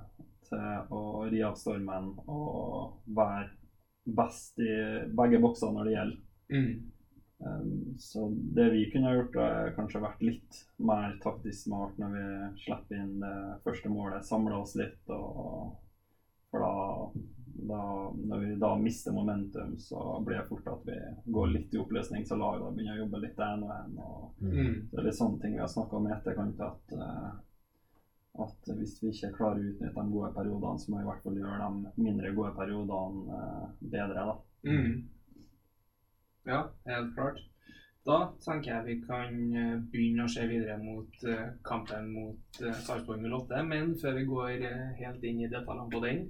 til 0.48 0.96
å 0.96 1.04
ri 1.28 1.44
av 1.46 1.60
stormen 1.60 2.14
og 2.26 3.04
være 3.06 3.52
best 4.08 4.60
i 4.64 4.72
begge 5.12 5.42
bokser 5.44 5.76
når 5.76 5.90
det 5.90 5.98
gjelder. 5.98 6.24
Mm. 6.52 6.92
Um, 7.40 7.96
så 8.02 8.24
det 8.34 8.70
vi 8.74 8.86
kunne 8.92 9.12
ha 9.12 9.16
gjort, 9.20 9.36
er 9.36 9.74
kanskje 9.76 10.02
vært 10.02 10.22
litt 10.26 10.62
mer 10.82 11.18
taktisk 11.22 11.68
smart 11.68 11.98
når 12.02 12.14
vi 12.16 12.28
slipper 12.64 12.98
inn 12.98 13.20
det 13.22 13.34
første 13.66 13.90
målet. 13.94 14.26
Samle 14.26 14.58
oss 14.58 14.76
litt. 14.80 15.04
Og, 15.14 15.76
for 16.50 16.64
da, 16.64 16.72
da, 17.68 17.82
når 18.32 18.40
vi 18.46 18.56
da 18.62 18.72
mister 18.82 19.14
momentum, 19.14 19.76
så 19.78 20.22
blir 20.26 20.40
det 20.40 20.48
fort 20.50 20.70
at 20.72 20.88
vi 20.88 20.98
går 21.36 21.52
litt 21.52 21.76
i 21.76 21.82
oppløsning, 21.82 22.26
så 22.26 22.40
laget 22.40 22.74
begynner 22.74 22.96
å 22.98 23.04
jobbe 23.04 23.22
litt 23.26 23.44
én 23.44 23.66
og 23.68 23.74
én. 23.76 23.98
Og 23.98 24.24
Mm. 24.38 24.74
det 24.92 25.00
er 25.00 25.04
litt 25.08 25.18
sånne 25.18 25.42
ting 25.42 25.54
vi 25.54 25.60
har 25.60 25.68
snakka 25.72 25.98
om 25.98 26.08
i 26.08 26.14
etterkant. 26.14 26.60
At, 26.62 26.92
eh, 26.94 27.30
at 28.40 28.72
hvis 28.78 28.98
vi 29.02 29.10
ikke 29.10 29.32
klarer 29.38 29.62
å 29.62 29.70
utnytte 29.72 29.94
de 29.98 30.12
gode 30.14 30.34
periodene, 30.36 30.80
så 30.80 30.92
må 30.92 30.98
vi 30.98 31.04
i 31.04 31.08
hvert 31.12 31.24
fall 31.24 31.38
gjøre 31.42 31.70
de 31.96 32.04
mindre 32.04 32.34
gode 32.38 32.52
periodene 32.56 33.38
eh, 33.38 33.70
bedre. 33.82 34.26
da. 34.32 34.36
Mm. 34.70 35.10
Ja, 36.48 36.64
helt 36.88 37.14
klart. 37.16 37.44
Da 38.08 38.18
tenker 38.40 38.72
jeg 38.72 38.86
vi 38.86 38.96
kan 39.04 39.34
eh, 39.52 39.74
begynne 39.92 40.26
å 40.26 40.32
se 40.32 40.46
videre 40.48 40.78
mot 40.80 41.24
eh, 41.28 41.50
kampen 41.68 42.08
mot 42.14 42.60
uh, 42.64 42.78
Sarpsborg 42.86 43.26
08. 43.26 43.64
Men 43.68 43.98
før 44.00 44.16
vi 44.16 44.24
går 44.30 44.64
eh, 44.64 44.86
helt 45.02 45.26
inn 45.28 45.42
i 45.44 45.50
detaljene 45.52 45.92
på 45.92 46.04
den 46.06 46.22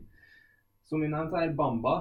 Som 0.90 1.06
vi 1.06 1.12
nevnte 1.12 1.38
her, 1.38 1.54
Bamba. 1.54 1.96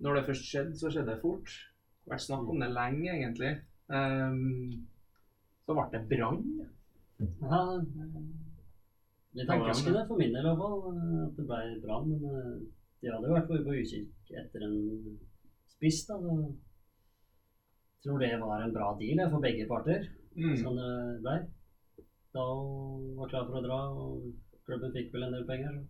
Når 0.00 0.16
det 0.16 0.24
først 0.30 0.48
skjedde, 0.48 0.78
så 0.80 0.88
skjedde 0.88 1.12
det 1.12 1.20
fort. 1.20 1.52
Det 1.52 2.08
har 2.08 2.16
vært 2.16 2.24
snakk 2.24 2.48
om 2.48 2.64
det 2.64 2.70
lenge, 2.72 3.12
egentlig. 3.12 3.52
Um, 3.92 4.88
så 5.64 5.76
ble 5.76 5.84
det 5.92 6.02
brann. 6.08 6.40
Ja, 7.20 7.60
litt 9.34 9.50
overraskende 9.50 10.04
for 10.08 10.20
min 10.20 10.34
del 10.34 10.44
i 10.44 10.50
hvert 10.50 10.60
fall 10.60 11.24
at 11.26 11.38
det 11.38 11.46
ble 11.48 11.62
brann. 11.84 12.10
Men 12.10 12.26
eh, 12.30 12.50
de 13.02 13.12
hadde 13.12 13.30
jo 13.30 13.36
vært 13.36 13.50
på 13.50 13.60
ukikk 13.68 14.36
etter 14.40 14.66
en 14.66 14.78
spiss. 15.74 16.04
da. 16.08 16.18
Tror 18.04 18.18
det 18.20 18.32
var 18.40 18.62
en 18.62 18.72
bra 18.76 18.92
deal 19.00 19.24
for 19.30 19.40
begge 19.40 19.66
parter, 19.68 20.06
Mm. 20.36 20.54
sånn 20.58 20.76
det 20.76 21.20
ble. 21.22 21.34
Da 22.34 22.44
var 23.16 23.28
klar 23.30 23.44
for 23.46 23.58
å 23.60 23.62
dra, 23.62 23.80
og 23.94 24.32
klubben 24.66 24.92
fikk 24.92 25.12
vel 25.14 25.22
en 25.28 25.32
del 25.36 25.44
penger. 25.46 25.74
Så. 25.78 25.84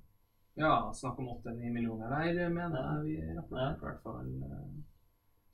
Ja, 0.61 0.73
snakk 0.93 1.19
om 1.19 1.29
8-9 1.33 1.71
millioner 1.73 2.11
der, 2.13 2.49
mener 2.53 2.77
jeg 2.77 3.05
vi 3.07 3.35
rapporterte 3.39 3.81
i 3.81 3.87
hvert 3.89 4.03
fall. 4.03 4.27
eh. 4.45 4.83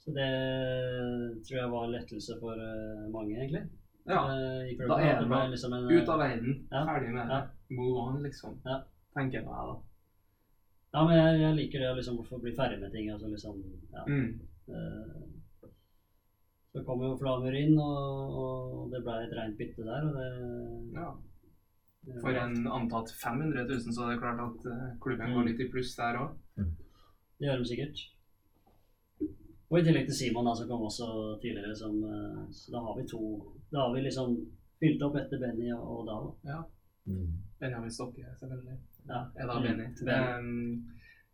så 0.00 0.12
det 0.16 1.44
tror 1.46 1.58
jeg 1.60 1.70
var 1.70 1.84
en 1.86 1.92
lettelse 1.94 2.36
for 2.40 2.52
eh, 2.56 3.06
mange, 3.12 3.36
egentlig. 3.38 3.62
Ja, 4.08 4.20
Eh, 4.32 4.88
da 4.88 4.96
er 4.98 5.20
det 5.20 5.28
bra. 5.28 5.46
liksom 5.46 5.72
en, 5.76 5.88
ut 5.90 6.08
av 6.08 6.18
verden. 6.18 6.66
Ja. 6.72 6.84
Ferdig 6.86 7.12
med 7.14 7.28
det. 7.28 7.34
Ja. 7.36 7.46
Move 7.76 7.98
on, 8.08 8.22
liksom. 8.22 8.58
Ja. 8.64 8.82
Tenker 9.14 9.38
jeg, 9.38 9.44
da. 9.46 9.76
Ja, 10.94 11.04
men 11.06 11.16
jeg, 11.16 11.40
jeg 11.40 11.54
liker 11.56 11.78
det 11.78 11.90
å 11.92 11.96
liksom 11.98 12.40
bli 12.42 12.52
ferdig 12.56 12.80
med 12.80 12.90
ting. 12.92 13.10
Altså 13.12 13.28
liksom, 13.30 13.62
ja. 13.92 14.04
Mm. 14.08 14.40
Eh, 14.68 15.39
Så 16.72 16.84
kom 16.86 17.00
jo 17.02 17.16
Flamur 17.18 17.54
inn, 17.58 17.74
og, 17.82 18.36
og 18.40 18.92
det 18.92 19.00
ble 19.02 19.16
et 19.24 19.32
rent 19.34 19.56
bytte 19.58 19.82
der. 19.88 20.06
og 20.06 20.14
det, 20.20 20.28
Ja. 21.00 21.10
For 22.22 22.32
en 22.32 22.54
antatt 22.72 23.10
500 23.20 23.66
000, 23.68 23.92
så 23.92 24.06
er 24.06 24.12
det 24.14 24.20
klart 24.22 24.38
at 24.40 24.62
eh, 24.70 24.86
klubben 25.04 25.28
Mm. 25.28 25.34
går 25.36 25.44
litt 25.50 25.60
i 25.60 25.68
pluss 25.72 25.90
der 25.98 26.16
òg. 26.16 26.30
Det 26.56 27.44
gjør 27.48 27.58
de 27.60 27.66
sikkert. 27.68 27.98
Og 29.70 29.78
i 29.78 29.82
tillegg 29.86 30.06
til 30.08 30.16
Simon, 30.16 30.46
da, 30.48 30.54
som 30.56 30.68
kom 30.70 30.86
også 30.88 31.06
tidligere. 31.42 31.74
Som, 31.76 31.98
eh, 32.04 32.46
så 32.56 32.72
da 32.72 32.80
har 32.86 32.96
vi 32.96 33.04
to 33.08 33.20
Da 33.72 33.78
har 33.84 33.92
vi 33.94 34.00
liksom 34.06 34.32
fylt 34.80 35.02
opp 35.06 35.16
etter 35.20 35.38
Benny 35.42 35.68
og, 35.76 36.06
Dalo. 36.08 36.32
Ja. 36.44 36.62
Mm. 37.06 37.28
Benjamin 37.60 37.90
Stokke, 37.90 38.24
selvfølgelig. 38.40 38.78
Ja. 39.08 39.20
Er 39.36 39.46
da 39.46 39.58
Mm, 39.58 39.62
Benny. 39.66 39.86
Benny. 40.06 40.38
Um, 40.38 40.86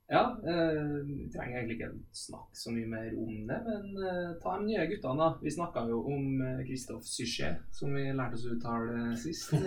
ja, 0.09 0.23
eh, 0.47 0.83
vi 1.07 1.27
trenger 1.35 1.59
egentlig 1.59 1.79
ikke 1.81 1.93
snakke 2.15 2.61
så 2.61 2.71
mye 2.75 2.91
mer 2.93 3.09
om 3.19 3.33
det, 3.49 3.59
men 3.67 4.05
eh, 4.07 4.37
ta 4.43 4.59
de 4.59 4.69
nye 4.69 4.87
guttene, 4.93 5.19
da. 5.19 5.33
Vi 5.43 5.55
snakka 5.57 5.87
jo 5.91 6.05
om 6.05 6.29
Kristoff 6.39 6.69
Christophe 6.69 7.11
Suchet, 7.11 7.67
som 7.75 7.95
vi 7.97 8.07
lærte 8.13 8.39
oss 8.39 8.47
å 8.47 8.55
uttale 8.55 9.11
sist. 9.21 9.57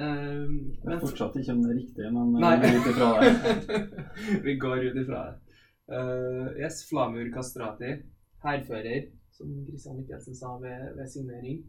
Eh, 0.00 0.06
Jeg 0.06 0.86
men 0.86 1.00
fortsatt 1.02 1.34
ikke 1.36 1.52
om 1.52 1.62
det 1.64 1.72
er 1.72 1.78
riktig, 1.80 2.10
men 2.14 2.36
eh, 2.36 2.44
Nei. 2.44 2.52
vi 2.62 2.68
går 2.70 2.78
ut 2.78 2.90
ifra 2.92 3.08
det. 3.18 3.80
vi 4.46 4.54
går 4.62 4.84
ut 4.86 5.00
ifra 5.02 5.22
det. 5.26 5.56
Uh, 5.90 6.46
yes, 6.54 6.84
Flamur 6.86 7.26
Kastrati, 7.34 7.96
hærfører, 8.44 9.08
som 9.34 9.50
Christian 9.66 9.98
Michelsen 9.98 10.36
sa 10.38 10.52
ved, 10.62 10.84
ved 10.94 11.10
signering. 11.10 11.64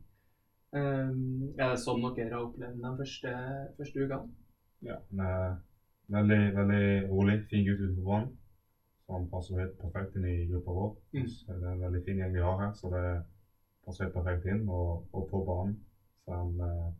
Um, 0.72 1.50
er 1.58 1.74
det 1.74 1.82
sånn 1.82 2.06
dere 2.14 2.30
har 2.36 2.46
opplevd 2.46 2.78
de 2.86 2.92
første, 3.02 3.34
første 3.80 4.06
ukene? 4.06 4.30
Ja, 4.86 5.00
er 5.26 5.58
veldig, 6.16 6.40
veldig 6.56 6.84
rolig, 7.12 7.38
fin 7.50 7.66
gutt 7.68 7.82
ute 7.86 7.96
på 7.98 8.08
banen. 8.08 8.32
Han 9.12 9.28
passer 9.32 9.60
helt 9.60 9.78
perfekt 9.82 10.16
inn 10.16 10.28
i 10.30 10.36
gruppa 10.50 10.76
vår. 10.78 10.92
Mm. 11.18 11.28
Så 11.28 11.56
det 11.60 11.68
er 11.68 11.74
en 11.76 11.86
veldig 11.86 12.02
fin 12.06 12.20
gjeng 12.22 12.36
vi 12.36 12.44
har 12.46 12.60
her, 12.62 12.74
så 12.80 12.92
det 12.94 13.06
passer 13.86 14.06
helt 14.06 14.16
perfekt 14.16 14.48
inn. 14.54 14.62
Og, 14.72 15.02
og 15.12 15.26
på 15.32 15.42
banen 15.48 15.74
så 16.24 16.36
er 16.36 16.42
han 16.44 16.62
eh. 16.66 16.92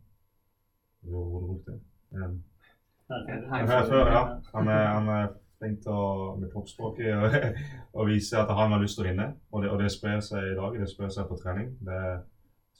Her- 3.12 3.66
Her 3.66 3.86
før, 3.88 4.10
ja. 4.12 4.22
Han 4.54 4.68
er, 4.68 4.84
han 4.96 5.08
er 5.14 5.32
flink 5.58 5.80
til 5.84 5.94
å 5.94 6.34
med 6.38 6.50
toppspråket 6.52 7.16
og, 7.16 7.34
og 7.98 8.06
vise 8.10 8.38
at 8.38 8.52
han 8.58 8.74
har 8.74 8.82
lyst 8.82 8.98
til 8.98 9.06
å 9.06 9.08
vinne. 9.10 9.28
Og 9.52 9.62
det, 9.64 9.72
og 9.72 9.80
det 9.82 9.90
sprer 9.94 10.20
seg 10.24 10.52
i 10.52 10.56
dag. 10.58 10.78
Det 10.80 10.88
sprer 10.90 11.10
seg 11.14 11.28
på 11.28 11.38
trening. 11.40 11.72
Det 11.88 12.02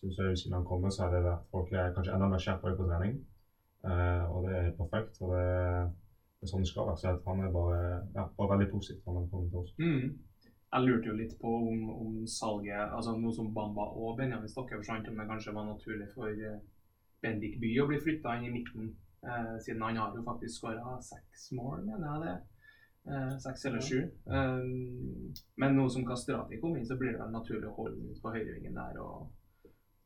synes 0.01 0.18
jeg 0.18 0.38
Siden 0.40 0.57
han 0.59 0.66
kommer, 0.66 0.90
så 0.90 1.05
har 1.05 1.12
det 1.14 1.23
vært 1.25 1.45
folk 1.55 1.73
er 1.73 1.92
kanskje 1.97 2.14
enda 2.16 2.29
mer 2.31 2.42
skjerpa 2.42 2.75
på 2.79 2.88
trening. 2.88 3.21
Uh, 3.83 4.23
og 4.31 4.47
det 4.47 4.55
er 4.55 4.64
helt 4.68 4.79
perfekt. 4.79 5.21
og 5.23 5.35
det, 5.35 5.42
er 5.42 5.90
sånn 6.51 6.65
det 6.65 6.71
skal 6.71 6.91
være. 6.91 7.01
Så 7.01 7.15
han 7.27 7.43
er 7.47 7.55
bare, 7.55 7.81
ja, 8.17 8.27
bare 8.37 8.53
veldig 8.55 8.69
positiv. 8.73 9.01
for 9.05 9.19
han 9.19 9.31
kommer 9.31 9.51
til 9.51 9.63
oss. 9.63 9.75
Mm. 9.79 10.13
Jeg 10.73 10.87
lurte 10.87 11.11
jo 11.11 11.17
litt 11.19 11.35
på 11.41 11.55
om, 11.69 11.81
om 11.93 12.13
salget, 12.27 12.95
altså 12.97 13.13
noe 13.19 13.35
som 13.37 13.51
Bamba 13.55 13.85
og 13.93 14.17
Benjamin 14.19 14.49
Stokke 14.49 14.79
forsvant, 14.79 15.09
om 15.11 15.19
det 15.21 15.29
kanskje 15.29 15.53
var 15.53 15.67
naturlig 15.69 16.09
for 16.15 16.33
eh, 16.33 16.63
Bendik 17.23 17.59
By 17.61 17.75
å 17.83 17.89
bli 17.91 17.99
flytta 18.01 18.39
inn 18.39 18.47
i 18.49 18.55
midten, 18.55 18.95
eh, 19.21 19.53
siden 19.61 19.85
han 19.85 20.01
har 20.01 20.17
jo 20.17 20.25
faktisk 20.25 20.63
skåra 20.63 20.97
seks 21.05 21.51
mål, 21.59 21.85
mener 21.91 22.09
jeg 22.09 22.25
det. 22.25 22.39
Eh, 23.13 23.39
seks 23.45 23.65
eller 23.69 23.85
sju. 23.85 24.01
Um, 24.25 25.35
men 25.61 25.77
nå 25.77 25.89
som 25.91 26.07
Kastrati 26.07 26.61
kom 26.61 26.77
inn, 26.79 26.87
så 26.87 26.97
blir 26.97 27.13
det 27.13 27.21
vel 27.21 27.33
naturlig 27.35 27.69
å 27.69 27.77
holde 27.81 28.13
ut 28.13 28.21
på 28.23 28.33
høyrevingen 28.33 28.79
der 28.79 29.01
og 29.03 29.29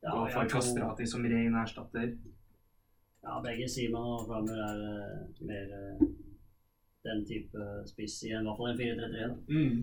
Ja, 0.01 0.11
gå 0.11 0.27
for 0.33 0.49
Kastrati 0.51 1.07
som 1.09 1.25
ren 1.25 1.55
erstatter. 1.61 2.11
Ja, 3.27 3.37
begge 3.43 3.67
Simon 3.69 4.15
og 4.15 4.25
Flammer 4.27 4.63
er 4.65 4.81
eh, 4.87 5.45
mer 5.45 5.75
eh, 5.77 6.07
den 7.07 7.23
type 7.29 7.65
spiss 7.89 8.19
i 8.27 8.33
en, 8.35 8.45
hvert 8.49 8.59
fall 8.59 8.71
en 8.73 8.77
4-3-3. 8.83 9.27
da. 9.31 9.39
Mm. 9.49 9.79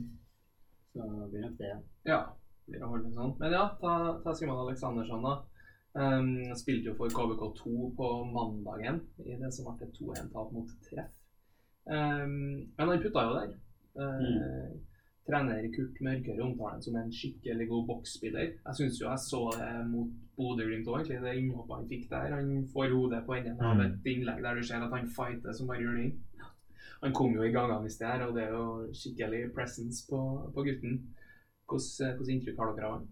Så 0.94 1.08
det 1.10 1.30
blir 1.32 1.44
nok 1.48 1.58
det. 1.58 1.72
ja. 1.72 1.80
Ja, 2.06 2.20
blir 2.68 2.84
å 2.84 2.92
holde 2.92 3.08
det 3.10 3.16
sånn. 3.18 3.34
Men 3.40 3.52
ja, 3.56 3.64
ta, 3.80 3.94
ta 4.24 4.34
Simon 4.36 4.60
Aleksandersson, 4.66 5.24
da. 5.26 5.34
Um, 5.94 6.30
spilte 6.58 6.90
jo 6.90 6.94
for 6.98 7.12
KBK2 7.14 7.74
på 7.98 8.06
mandagen 8.34 8.96
i 9.24 9.36
det 9.38 9.50
som 9.54 9.68
ble 9.68 9.86
et 9.86 9.94
2-1-tap 10.00 10.50
mot 10.52 10.72
treff. 10.88 11.12
Um, 11.86 12.32
men 12.78 12.88
han 12.88 13.02
putta 13.04 13.22
jo 13.28 13.34
der. 13.36 13.52
Uh, 13.94 14.72
Trener 15.24 15.64
Kurt 15.72 16.00
Mørkøre 16.04 16.42
omtaler 16.44 16.74
ham 16.76 16.82
som 16.84 16.96
en 17.00 17.12
skikkelig 17.14 17.68
god 17.70 17.86
boksspiller. 17.88 18.50
Jeg 18.58 18.76
syns 18.80 18.98
jo 19.00 19.06
jeg 19.08 19.22
så 19.24 19.40
det 19.56 19.68
mot 19.88 20.10
Bodø-Glimt 20.36 20.88
òg, 20.90 20.98
egentlig. 21.04 21.20
Det 21.24 21.36
innhoppet 21.40 21.76
han 21.78 21.86
fikk 21.92 22.08
der. 22.10 22.34
Han 22.34 22.50
får 22.74 22.92
hodet 22.92 23.22
på 23.28 23.36
enden 23.38 23.62
av 23.64 23.78
Mm. 23.78 23.84
et 23.86 24.10
innlegg 24.12 24.42
der 24.44 24.54
du 24.58 24.62
ser 24.66 24.82
at 24.84 24.92
han 24.92 25.08
fighter 25.16 25.52
som 25.56 25.70
bare 25.70 25.80
juling. 25.80 26.10
Han 27.02 27.12
kom 27.16 27.34
jo 27.34 27.44
i 27.44 27.52
gangene 27.52 27.90
det 27.90 28.08
her, 28.08 28.24
og 28.26 28.36
det 28.36 28.46
er 28.46 28.54
jo 28.54 28.94
skikkelig 28.96 29.42
presence 29.56 30.06
på, 30.08 30.20
på 30.54 30.64
gutten. 30.68 31.02
Hvordan, 31.68 32.16
hvordan 32.16 32.34
inntrykk 32.34 32.60
har 32.60 32.74
dere 32.76 32.88
av 32.88 32.96
han? 32.98 33.06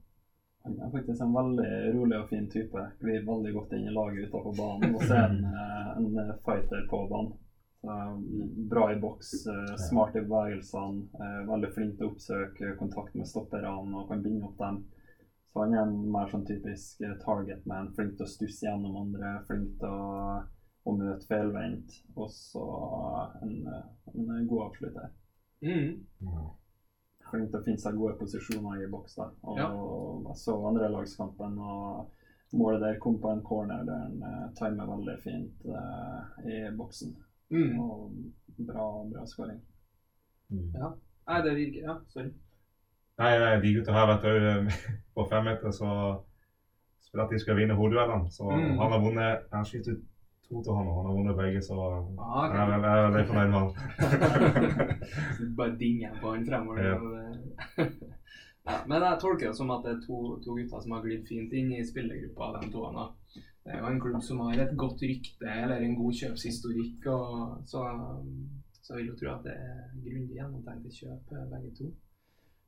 Han 0.62 0.74
er 0.78 0.90
faktisk 0.94 1.22
en 1.24 1.34
veldig 1.34 1.70
rolig 1.96 2.18
og 2.20 2.28
fin 2.30 2.48
type. 2.50 2.82
Glir 3.00 3.24
veldig 3.26 3.54
godt 3.56 3.72
inn 3.76 3.88
i 3.90 3.94
laget 3.94 4.28
utenfor 4.28 4.54
banen. 4.58 4.94
Og 4.94 5.02
så 5.02 5.16
er 5.16 5.24
han 5.26 5.40
eh, 5.50 5.88
en 5.98 6.36
fighter 6.46 6.84
på 6.90 7.06
banen. 7.10 7.32
Mm, 7.82 8.68
bra 8.68 8.92
i 8.92 9.00
boks, 9.00 9.46
eh, 9.46 9.76
smart 9.76 10.16
i 10.16 10.20
bevegelsene, 10.20 11.02
eh, 11.18 11.40
veldig 11.48 11.70
flink 11.74 11.96
til 11.98 12.06
å 12.06 12.12
oppsøke 12.12 12.76
kontakt 12.78 13.16
med 13.18 13.26
stopperne 13.26 13.72
og 13.98 14.08
kan 14.08 14.22
binde 14.22 14.46
opp 14.46 14.58
dem. 14.60 14.84
Så 15.50 15.64
han 15.64 15.74
er 15.74 15.82
en 15.82 15.96
mer 16.14 16.30
sånn 16.30 16.46
typisk 16.46 17.02
eh, 17.02 17.16
target 17.24 17.66
man, 17.66 17.90
flink 17.96 18.14
til 18.16 18.28
å 18.28 18.30
stusse 18.30 18.68
gjennom 18.68 19.00
andre, 19.02 19.34
flink 19.48 19.74
til 19.82 19.90
å, 19.90 20.44
å 20.84 20.94
møte 20.98 21.26
feilvendt. 21.28 21.98
Og 22.16 22.30
så 22.30 22.62
en, 23.42 23.58
en 24.14 24.48
god 24.50 24.64
avslutter. 24.70 25.10
Mm. 25.62 26.02
Flink 27.30 27.50
til 27.52 27.60
å 27.60 27.64
finne 27.64 27.80
seg 27.80 27.96
gode 28.00 28.16
posisjoner 28.20 28.82
i 28.84 28.88
boks. 28.90 29.14
da. 29.20 29.28
Og 29.42 29.58
Ja. 29.60 29.68
Jeg 30.28 30.36
så 30.42 30.56
andrelagskampen, 30.68 31.58
og 31.58 32.10
målet 32.52 32.80
der 32.82 32.98
kom 33.00 33.18
på 33.22 33.30
en 33.32 33.42
corner 33.46 33.84
der 33.88 33.98
han 34.02 34.18
uh, 34.22 34.50
timer 34.58 34.90
veldig 34.90 35.18
fint 35.22 35.62
uh, 35.70 36.42
i 36.44 36.58
boksen. 36.76 37.14
Mm. 37.52 37.78
Og 37.80 38.12
bra, 38.58 38.88
bra 39.12 39.24
skåring. 39.26 39.60
Mm. 40.50 40.68
Ja. 40.74 40.90
Nei, 41.28 41.42
det 41.46 41.54
virker 41.56 41.86
Ja, 41.86 41.94
sorry. 42.12 42.32
Nei, 43.22 43.32
nei, 43.38 43.54
de 43.62 43.72
gutta 43.76 43.92
her 43.94 44.06
vet 44.10 44.22
du, 44.26 44.70
på 45.14 45.24
femmeter 45.30 45.70
så 45.70 45.88
spiller 47.04 47.24
at 47.26 47.32
de 47.32 47.38
skal 47.40 47.56
vinne 47.56 47.76
hodeduellene. 47.78 48.30
Så 48.32 48.48
Mm. 48.50 48.78
han 48.80 48.92
har 48.92 49.00
vunnet 49.04 49.46
Han 49.52 49.64
skyter 49.64 49.92
ut 49.96 50.04
to 50.52 50.62
til 50.66 50.76
han, 50.78 50.88
og 50.92 50.96
han 51.00 51.08
har 51.10 51.16
vunnet 51.18 51.38
begge, 51.40 51.60
så 51.64 51.76
Ah, 52.20 52.44
jeg 52.52 52.60
er 52.62 52.70
vel- 52.70 52.86
jeg 52.86 52.94
er 52.98 53.06
veldig 53.08 53.28
fornøyd 53.32 53.50
med 53.52 53.60
han. 53.62 53.70
Bare 55.58 55.76
dinger 55.80 56.18
på 56.20 56.34
han 56.34 56.46
fremover. 56.46 56.82
Ja. 56.84 57.86
ja, 58.68 58.76
men 58.86 59.02
jeg 59.08 59.20
tolker 59.22 59.48
det 59.50 59.56
som 59.58 59.72
at 59.74 59.84
det 59.86 59.94
er 59.96 60.02
to, 60.06 60.18
to 60.44 60.56
gutter 60.58 60.84
som 60.84 60.94
har 60.96 61.02
glidd 61.06 61.24
fint 61.28 61.52
inn 61.56 61.72
i 61.76 61.82
spillergruppa, 61.88 62.52
de 62.60 62.70
to. 62.74 62.84
da. 62.96 63.08
Det 63.62 63.72
er 63.76 63.78
jo 63.82 63.90
en 63.92 64.00
klubb 64.02 64.22
som 64.26 64.40
har 64.42 64.58
et 64.58 64.72
godt 64.78 65.02
rykte 65.06 65.46
eller 65.64 65.82
en 65.86 65.96
god 65.98 66.16
kjøpshistorikk, 66.18 67.04
og 67.14 67.60
så, 67.70 67.82
så 68.82 68.96
vil 68.98 69.12
jo 69.12 69.18
tro 69.20 69.28
at 69.36 69.44
det 69.46 69.54
er 69.54 69.84
grundig 70.02 70.34
gjennomtenkte 70.40 70.90
kjøp, 70.96 71.30
eh, 71.36 71.44
begge 71.52 71.70
to. 71.78 71.90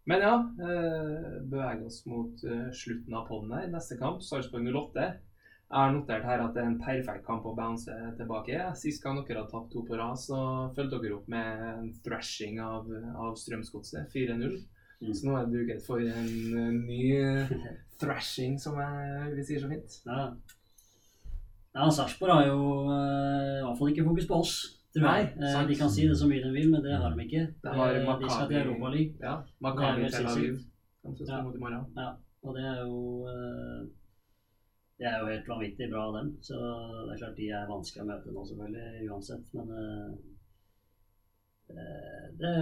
Men 0.07 0.21
ja, 0.23 0.35
eh, 0.69 1.41
beveger 1.51 1.87
oss 1.89 2.03
mot 2.07 2.43
eh, 2.47 2.69
slutten 2.77 3.17
av 3.17 3.25
podden 3.27 3.55
her. 3.57 3.67
Neste 3.73 3.97
kamp, 3.99 4.21
Sarpsborg 4.23 4.69
08. 4.71 5.07
Jeg 5.65 5.81
har 5.81 5.95
notert 5.95 6.27
her 6.29 6.43
at 6.45 6.53
det 6.55 6.61
er 6.63 6.69
en 6.71 6.79
perfekt 6.79 7.25
kamp 7.27 7.47
å 7.49 7.55
bounce 7.57 7.95
tilbake. 8.19 8.61
Sist 8.79 9.03
gang 9.03 9.17
dere 9.25 9.43
har 9.43 9.51
tapt 9.51 9.73
to 9.73 9.83
på 9.89 9.97
rad, 9.99 10.19
så 10.21 10.39
fulgte 10.77 11.01
dere 11.03 11.17
opp 11.17 11.31
med 11.33 11.65
en 11.71 11.89
thrashing 12.05 12.61
av, 12.63 12.91
av 13.17 13.33
Strømsgodset, 13.41 14.13
4-0. 14.13 14.59
Mm. 15.01 15.15
Så 15.17 15.27
nå 15.27 15.35
er 15.39 15.49
det 15.49 15.59
duket 15.59 15.83
for 15.87 16.05
en 16.05 16.85
ny 16.85 17.09
thrashing, 18.01 18.61
som 18.61 18.79
jeg, 18.79 19.33
vi 19.35 19.47
sier 19.49 19.65
så 19.65 19.73
fint. 19.73 19.99
Ja, 20.07 20.29
ja 21.75 21.89
Sarpsborg 21.97 22.37
har 22.37 22.47
jo 22.53 22.61
eh, 22.93 23.59
i 23.59 23.65
hvert 23.65 23.81
fall 23.81 23.93
ikke 23.95 24.07
fokus 24.13 24.31
på 24.31 24.39
oss, 24.45 24.55
tror 24.95 25.09
jeg. 25.09 25.33
Nei, 25.41 25.51
Eh, 25.51 25.59
de 25.73 25.81
kan 25.81 25.91
si 25.91 26.07
det 26.07 26.21
så 26.21 26.31
mye 26.31 26.45
de 26.45 26.53
vil, 26.55 26.71
men 26.71 26.85
det 26.85 26.95
har 27.01 27.17
de 27.17 27.27
ikke. 27.27 27.49
Det 27.65 27.75
har 27.81 27.99
Eh, 27.99 28.07
de 28.23 28.31
skal 28.31 28.53
til 28.53 28.63
Europaligaen. 28.63 29.19
Ja, 29.25 29.35
Makabi 29.65 30.07
Tel 30.13 30.31
Aviv. 30.31 30.63
Ja. 31.05 31.43
Ja, 31.99 32.09
og 32.47 32.57
det 32.57 32.65
er 32.65 32.81
jo 32.85 33.03
eh, 33.33 34.04
Det 34.99 35.07
er 35.11 35.17
jo 35.19 35.31
helt 35.33 35.49
vanvittig 35.51 35.89
bra 35.91 36.05
av 36.09 36.17
dem. 36.19 36.29
Så 36.47 36.55
det 36.55 37.15
er 37.15 37.21
klart 37.23 37.39
de 37.41 37.49
er 37.51 37.71
vanskelig 37.71 38.05
å 38.05 38.09
møte 38.13 38.35
nå, 38.35 38.45
selvfølgelig, 38.51 39.09
uansett. 39.11 39.47
Men 39.59 39.73
eh, 39.81 40.11
det, 42.39 42.53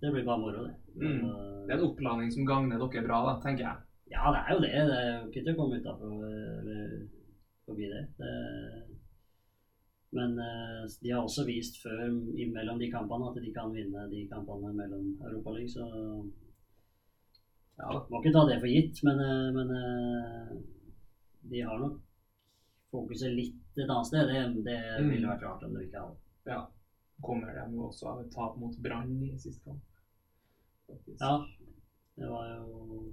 det 0.00 0.12
blir 0.14 0.28
bare 0.28 0.40
moro, 0.40 0.64
det. 0.64 0.74
Mm. 0.96 1.20
Det 1.66 1.74
er 1.74 1.78
en 1.78 1.88
oppladning 1.90 2.32
som 2.32 2.48
gagner 2.48 2.80
dere 2.80 3.04
bra, 3.06 3.20
da, 3.28 3.36
tenker 3.44 3.68
jeg. 3.68 3.88
Ja, 4.12 4.32
det 4.32 4.40
er 4.40 4.54
jo 4.54 4.64
det. 4.64 4.72
Det 4.72 4.96
er 4.96 5.10
jo 5.10 5.28
ikke 5.28 5.44
til 5.44 5.52
å 5.52 5.58
komme 5.60 5.80
utafor 5.82 6.16
eller 6.24 6.96
forbi 7.68 7.92
det. 7.92 8.02
det. 8.20 8.34
Men 10.16 10.36
eh, 10.40 10.82
de 11.04 11.12
har 11.12 11.22
også 11.24 11.44
vist 11.48 11.80
før 11.84 12.04
mellom 12.56 12.80
de 12.80 12.90
kampene 12.92 13.28
at 13.28 13.40
de 13.44 13.52
kan 13.52 13.72
vinne 13.76 14.08
de 14.12 14.26
kampene 14.32 14.72
mellom 14.76 15.14
Europaligaen, 15.20 15.72
så 15.72 15.84
Ja, 17.80 17.96
må 18.08 18.20
ikke 18.20 18.32
ta 18.34 18.42
det 18.48 18.58
for 18.60 18.68
gitt. 18.68 19.00
Men, 19.04 19.20
men 19.56 19.70
de 21.50 21.60
har 21.66 21.78
nok 21.78 21.98
fokuset 22.92 23.32
litt 23.34 23.78
et 23.78 23.88
annet 23.88 24.06
sted. 24.06 24.28
Det, 24.28 24.64
det 24.64 24.78
Mm. 25.02 25.10
ville 25.10 25.28
vært 25.28 25.42
rart 25.42 25.62
om 25.64 25.74
de 25.74 25.84
ikke 25.86 26.00
hadde. 26.00 26.16
ja. 26.46 26.66
Kommer 27.22 27.52
de 27.54 27.74
jo 27.76 27.84
også 27.86 28.06
av 28.10 28.20
et 28.20 28.32
tap 28.34 28.56
mot 28.58 28.76
Brann 28.82 29.22
i 29.22 29.36
siste 29.38 29.62
kamp. 29.64 29.80
Ja, 31.20 31.46
det 32.16 32.26
var 32.28 32.48
jo 32.56 33.12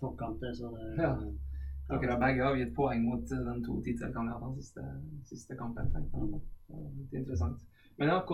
toppkamp, 0.00 0.38
det, 0.40 0.54
så 0.56 0.70
det 0.76 1.02
Ja. 1.02 1.16
Dere 1.88 2.12
har 2.12 2.20
begge 2.20 2.44
avgitt 2.44 2.74
poeng 2.74 3.02
mot 3.04 3.32
eh, 3.32 3.42
de 3.44 3.62
to 3.66 3.74
tittelkandidatene 3.84 4.54
siste, 4.56 4.84
siste 5.28 5.56
kampen. 5.58 5.90
tenkte 5.92 6.16
jeg. 6.16 6.40
Det 6.68 6.76
var 6.76 6.90
litt 6.96 7.12
interessant. 7.12 7.58
Men 7.98 8.08
ja, 8.08 8.20
eh, 8.20 8.24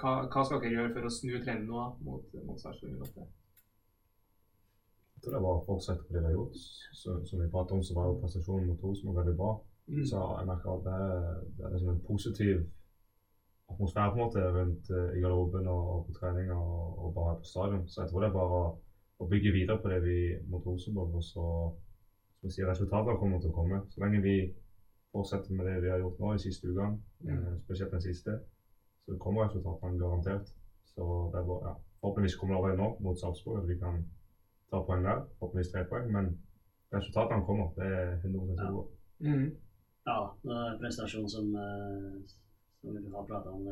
hva, 0.00 0.14
hva 0.26 0.44
skal 0.44 0.60
dere 0.60 0.72
gjøre 0.74 0.94
for 0.94 1.06
å 1.06 1.12
snu 1.14 1.36
trenden 1.44 1.68
nå 1.70 1.84
mot, 2.02 2.34
mot 2.46 2.58
Sarpsborg 2.58 2.98
08? 2.98 3.26
Tror 5.20 5.34
det 5.36 5.42
bare 5.44 5.60
å 5.60 5.64
fortsette 5.66 6.04
på 6.06 6.14
det 6.14 6.22
vi 6.22 6.30
har 6.30 6.36
gjort. 6.38 6.60
Så, 6.96 7.16
som 7.28 7.40
vi 7.40 7.48
pratet 7.52 7.76
om, 7.76 7.82
så 7.84 7.96
var 7.96 8.08
jo 8.08 8.18
prestasjonen 8.22 8.70
mot 8.70 8.84
Rosenborg 8.84 9.20
veldig 9.20 9.36
bra. 9.36 9.50
Mm. 9.90 10.04
Så 10.08 10.20
jeg 10.38 10.48
merker 10.48 10.70
at 10.72 10.86
det 10.86 11.00
det 11.56 11.64
er 11.66 11.74
liksom 11.74 11.92
en 11.92 12.04
positiv 12.06 12.62
atmosfære 13.70 14.12
på 14.12 14.18
en 14.18 14.24
måte 14.24 14.46
rundt 14.56 14.90
uh, 14.90 15.10
i 15.16 15.20
garderoben 15.20 15.68
og, 15.70 16.06
på 16.06 16.16
trening 16.18 16.50
og, 16.54 17.04
og 17.04 17.12
bare 17.14 17.34
her 17.34 17.42
på 17.42 17.50
stadion. 17.52 17.84
Så 17.88 18.00
jeg 18.02 18.10
tror 18.10 18.24
det 18.24 18.30
er 18.30 18.38
bare 18.38 18.62
å, 18.62 18.72
å 19.20 19.28
bygge 19.30 19.54
videre 19.54 19.78
på 19.82 19.92
det 19.92 20.00
vi 20.06 20.16
mot 20.50 20.66
Rosenborg, 20.66 21.14
og 21.20 21.24
så 21.26 21.46
som 22.40 22.52
sier, 22.52 22.68
resultatene 22.70 23.18
kommer 23.20 23.40
til 23.40 23.52
å 23.52 23.56
komme. 23.56 23.82
Så 23.92 24.00
lenge 24.00 24.22
vi 24.24 24.36
fortsetter 25.12 25.52
med 25.56 25.68
det 25.68 25.76
vi 25.82 25.90
har 25.92 26.00
gjort 26.00 26.20
nå 26.22 26.32
i 26.34 26.40
siste 26.40 26.70
ukene, 26.70 26.96
eh, 27.28 27.50
spesielt 27.66 27.92
den 27.92 28.04
siste, 28.04 28.38
så 29.04 29.16
kommer 29.20 29.44
resultatene 29.44 29.98
garantert. 30.00 30.48
Så 30.94 31.04
det 31.32 31.40
er 31.40 31.48
bare, 31.50 31.68
ja, 31.68 31.74
forhåpentligvis 32.00 32.38
kommer 32.40 32.68
det 32.68 32.78
nå 32.78 32.88
mot 33.04 33.18
Sarpsborg, 33.18 33.60
at 33.60 33.68
vi 33.68 33.76
kan 33.82 34.00
ta 34.70 34.80
poeng 34.86 35.02
der. 35.04 35.24
Forhåpentligvis 35.38 35.72
tre 35.72 35.84
poeng, 35.90 36.06
men 36.12 36.30
resultatene 36.94 37.46
kommer. 37.46 37.72
Det 37.76 37.86
er 37.86 38.14
100 38.22 38.56
sikker 38.56 38.76
på. 38.76 38.84
Mm. 39.20 39.48
Ja, 40.06 40.18
det 40.42 40.54
er 40.56 40.70
en 40.72 40.80
prestasjon 40.80 41.28
som, 41.28 41.50
eh, 41.54 42.20
som 42.80 42.94
vi 42.96 43.10
har 43.14 43.26
prata 43.28 43.50
om. 43.50 43.66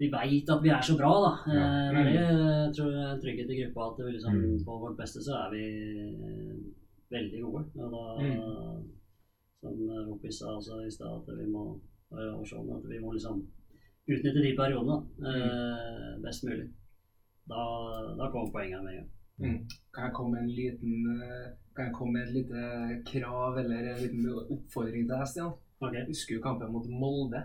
Vi 0.00 0.08
veit 0.10 0.48
at 0.50 0.62
vi 0.62 0.70
er 0.74 0.82
så 0.82 0.96
bra, 0.98 1.12
da. 1.26 1.32
Ja. 1.52 1.66
Mm. 1.92 2.04
Det 2.06 2.16
er 2.22 2.52
jeg 2.72 2.74
tror 2.76 2.90
jeg 2.90 3.02
er 3.04 3.12
en 3.14 3.22
trygghet 3.22 3.50
i 3.52 3.58
gruppa. 3.60 3.80
At 3.92 4.04
vi 4.06 4.12
liksom, 4.12 4.34
Mm. 4.34 4.64
på 4.64 4.78
vårt 4.82 4.96
beste 4.96 5.20
så 5.22 5.32
er 5.44 5.50
vi 5.54 5.64
eh, 6.02 6.56
veldig 7.10 7.42
gode. 7.42 7.64
Og 7.82 7.88
da, 7.94 8.02
Mm. 8.22 8.88
som 9.60 9.74
Ropis 10.08 10.38
sa 10.38 10.46
også 10.56 10.86
i 10.86 10.90
stad, 10.90 11.22
at 11.28 11.36
vi 11.38 11.46
må 11.46 11.80
sånn, 12.12 12.76
at 12.76 12.84
vi 12.88 12.98
må 12.98 13.12
liksom 13.12 13.46
utnytte 14.08 14.42
de 14.42 14.56
periodene 14.56 14.96
eh, 15.28 16.20
best 16.22 16.44
mulig. 16.44 16.68
Da, 17.48 17.60
da 18.18 18.30
kommer 18.30 18.50
poengene 18.52 18.82
med 18.82 18.92
en 18.92 18.98
gang. 19.00 19.10
Mm. 19.40 19.58
Kan 19.94 20.04
jeg 20.04 20.12
komme 20.14 20.32
med 20.36 20.42
en 20.42 20.50
liten 20.54 21.22
eh, 21.22 21.46
Kan 21.74 21.86
jeg 21.88 21.94
komme 21.96 22.12
med 22.12 22.28
et 22.28 22.34
lite 22.36 23.02
krav 23.08 23.56
eller 23.58 23.88
en 23.94 24.02
liten 24.02 24.26
oppfordring 24.52 25.06
til 25.06 25.14
deg, 25.14 25.26
Stian? 25.30 25.52
Ok. 25.80 25.94
Jeg 25.96 26.06
husker 26.10 26.34
jo 26.36 26.42
kampen 26.44 26.70
mot 26.72 26.86
Molde. 26.88 27.40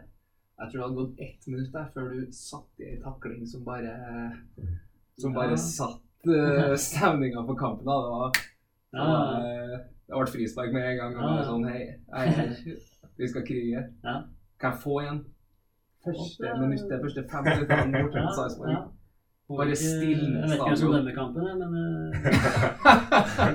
Jeg 0.60 0.70
tror 0.72 0.78
det 0.78 0.84
hadde 0.88 0.98
gått 1.00 1.22
ett 1.26 1.48
minutt 1.48 1.72
der 1.74 1.88
før 1.94 2.10
du 2.14 2.28
satt 2.36 2.84
i 2.84 2.90
en 2.92 3.02
takling 3.06 3.46
som 3.48 3.64
bare 3.66 3.94
Som 5.18 5.34
bare 5.34 5.56
Ja. 5.56 5.62
satt 5.64 6.04
uh, 6.34 6.76
stemninga 6.76 7.46
på 7.48 7.56
kampen. 7.56 7.86
Da. 7.88 7.96
Det 8.02 8.12
var, 8.12 8.32
det, 8.34 9.00
Ja. 9.00 9.08
eh, 9.40 9.80
det 10.08 10.18
ble 10.20 10.28
frispark 10.34 10.74
med 10.74 10.90
en 10.92 10.98
gang. 10.98 11.16
Og 11.18 11.38
Ja. 11.40 11.44
sånn 11.48 11.66
Hei, 11.72 11.80
jeg 11.80 12.00
er 12.12 12.32
her. 12.42 12.78
Vi 13.18 13.28
skal 13.32 13.46
krige. 13.48 13.84
Ja. 14.04 14.16
Kan 14.60 14.72
jeg 14.74 14.82
få 14.84 15.00
igjen? 15.02 15.24
Første 16.06 16.54
minuttet, 16.62 17.02
første 17.02 17.24
fem 17.32 17.44
minuttene 17.44 18.04
mot 18.04 18.14
Sarpsborg. 18.36 18.92
Bare 19.48 19.76
stilne 19.80 20.42
Jeg 20.42 20.50
vet 20.50 20.58
ikke 20.58 20.66
hvem 20.68 20.80
som 20.82 20.92
dømmer 20.92 21.14
kampen, 21.16 21.46
jeg, 21.48 21.56
men 21.62 21.72
uh, 21.80 22.12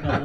kan 0.04 0.24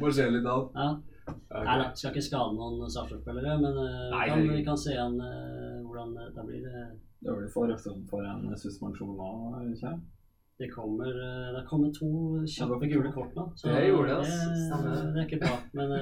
Må 0.00 0.10
se 0.16 0.24
litt 0.32 0.48
av. 0.48 0.70
ja. 0.74 0.88
Ja, 1.26 1.58
Nei, 1.66 1.74
det 1.80 1.98
skal 1.98 2.12
ikke 2.14 2.22
skade 2.22 2.54
noen 2.54 2.90
Sarpsborg-spillere, 2.92 3.56
men 3.58 3.74
uh, 3.80 4.04
Nei, 4.12 4.24
vi, 4.28 4.30
kan, 4.30 4.42
vi 4.54 4.64
kan 4.68 4.78
se 4.78 4.94
an 5.02 5.16
uh, 5.18 5.80
hvordan 5.84 6.12
det 6.36 6.44
blir. 6.46 6.68
Det 7.18 7.32
er 7.32 7.38
vel 7.40 7.48
fare 7.50 7.76
for 7.82 8.22
en 8.30 8.44
suspensjon 8.60 9.16
nå, 9.18 9.30
ikke 9.72 9.92
Det 10.60 10.68
kommer, 10.72 11.10
det 11.56 11.64
kommer 11.68 11.90
to 11.96 12.10
kjappe 12.48 12.88
gule 12.88 13.10
kort 13.12 13.34
nå. 13.36 13.48
så 13.58 13.72
Det 13.74 13.88
gjorde 13.88 14.08
det, 14.08 14.16
altså. 14.22 14.78
det, 14.86 14.94
det 15.16 15.20
er 15.20 15.26
ikke 15.26 15.42
bra. 15.42 15.56
Men 15.76 15.92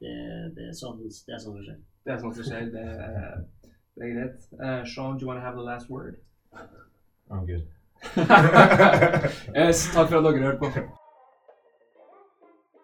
det, 0.00 0.14
det, 0.56 0.66
er 0.68 0.74
sånn, 0.76 0.98
det 1.00 1.36
er 1.36 1.40
sånn 1.44 1.56
det 1.60 1.64
skjer. 1.68 1.78
Det 2.04 2.12
er 2.16 2.20
sånn 2.24 2.34
skjer. 2.40 2.68
Det, 2.74 2.84
er- 2.84 3.46
det 3.96 4.06
er 4.08 4.12
greit. 4.16 4.50
Uh, 4.58 4.82
Sean, 4.88 5.16
do 5.16 5.24
you 5.24 5.30
want 5.30 5.40
to 5.40 5.44
have 5.46 5.56
the 5.56 5.64
last 5.64 5.88
word? 5.92 6.18
I'm 7.30 7.46
gud. 7.46 7.66
yes, 9.54 9.86
takk 9.92 10.08
for 10.08 10.18
at 10.18 10.24
dere 10.24 10.42
hørte 10.42 10.58
på. 10.58 10.86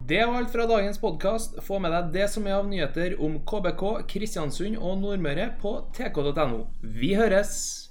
Det 0.07 0.21
var 0.23 0.37
alt 0.39 0.53
fra 0.53 0.67
dagens 0.69 0.99
podkast. 1.01 1.57
Få 1.67 1.81
med 1.83 1.91
deg 1.91 2.13
det 2.13 2.29
som 2.31 2.47
er 2.47 2.55
av 2.61 2.69
nyheter 2.69 3.17
om 3.19 3.41
KBK, 3.43 3.83
Kristiansund 4.07 4.77
og 4.79 5.01
Nordmøre 5.01 5.49
på 5.59 5.73
tk.no. 5.97 6.63
Vi 6.79 7.11
høres! 7.19 7.86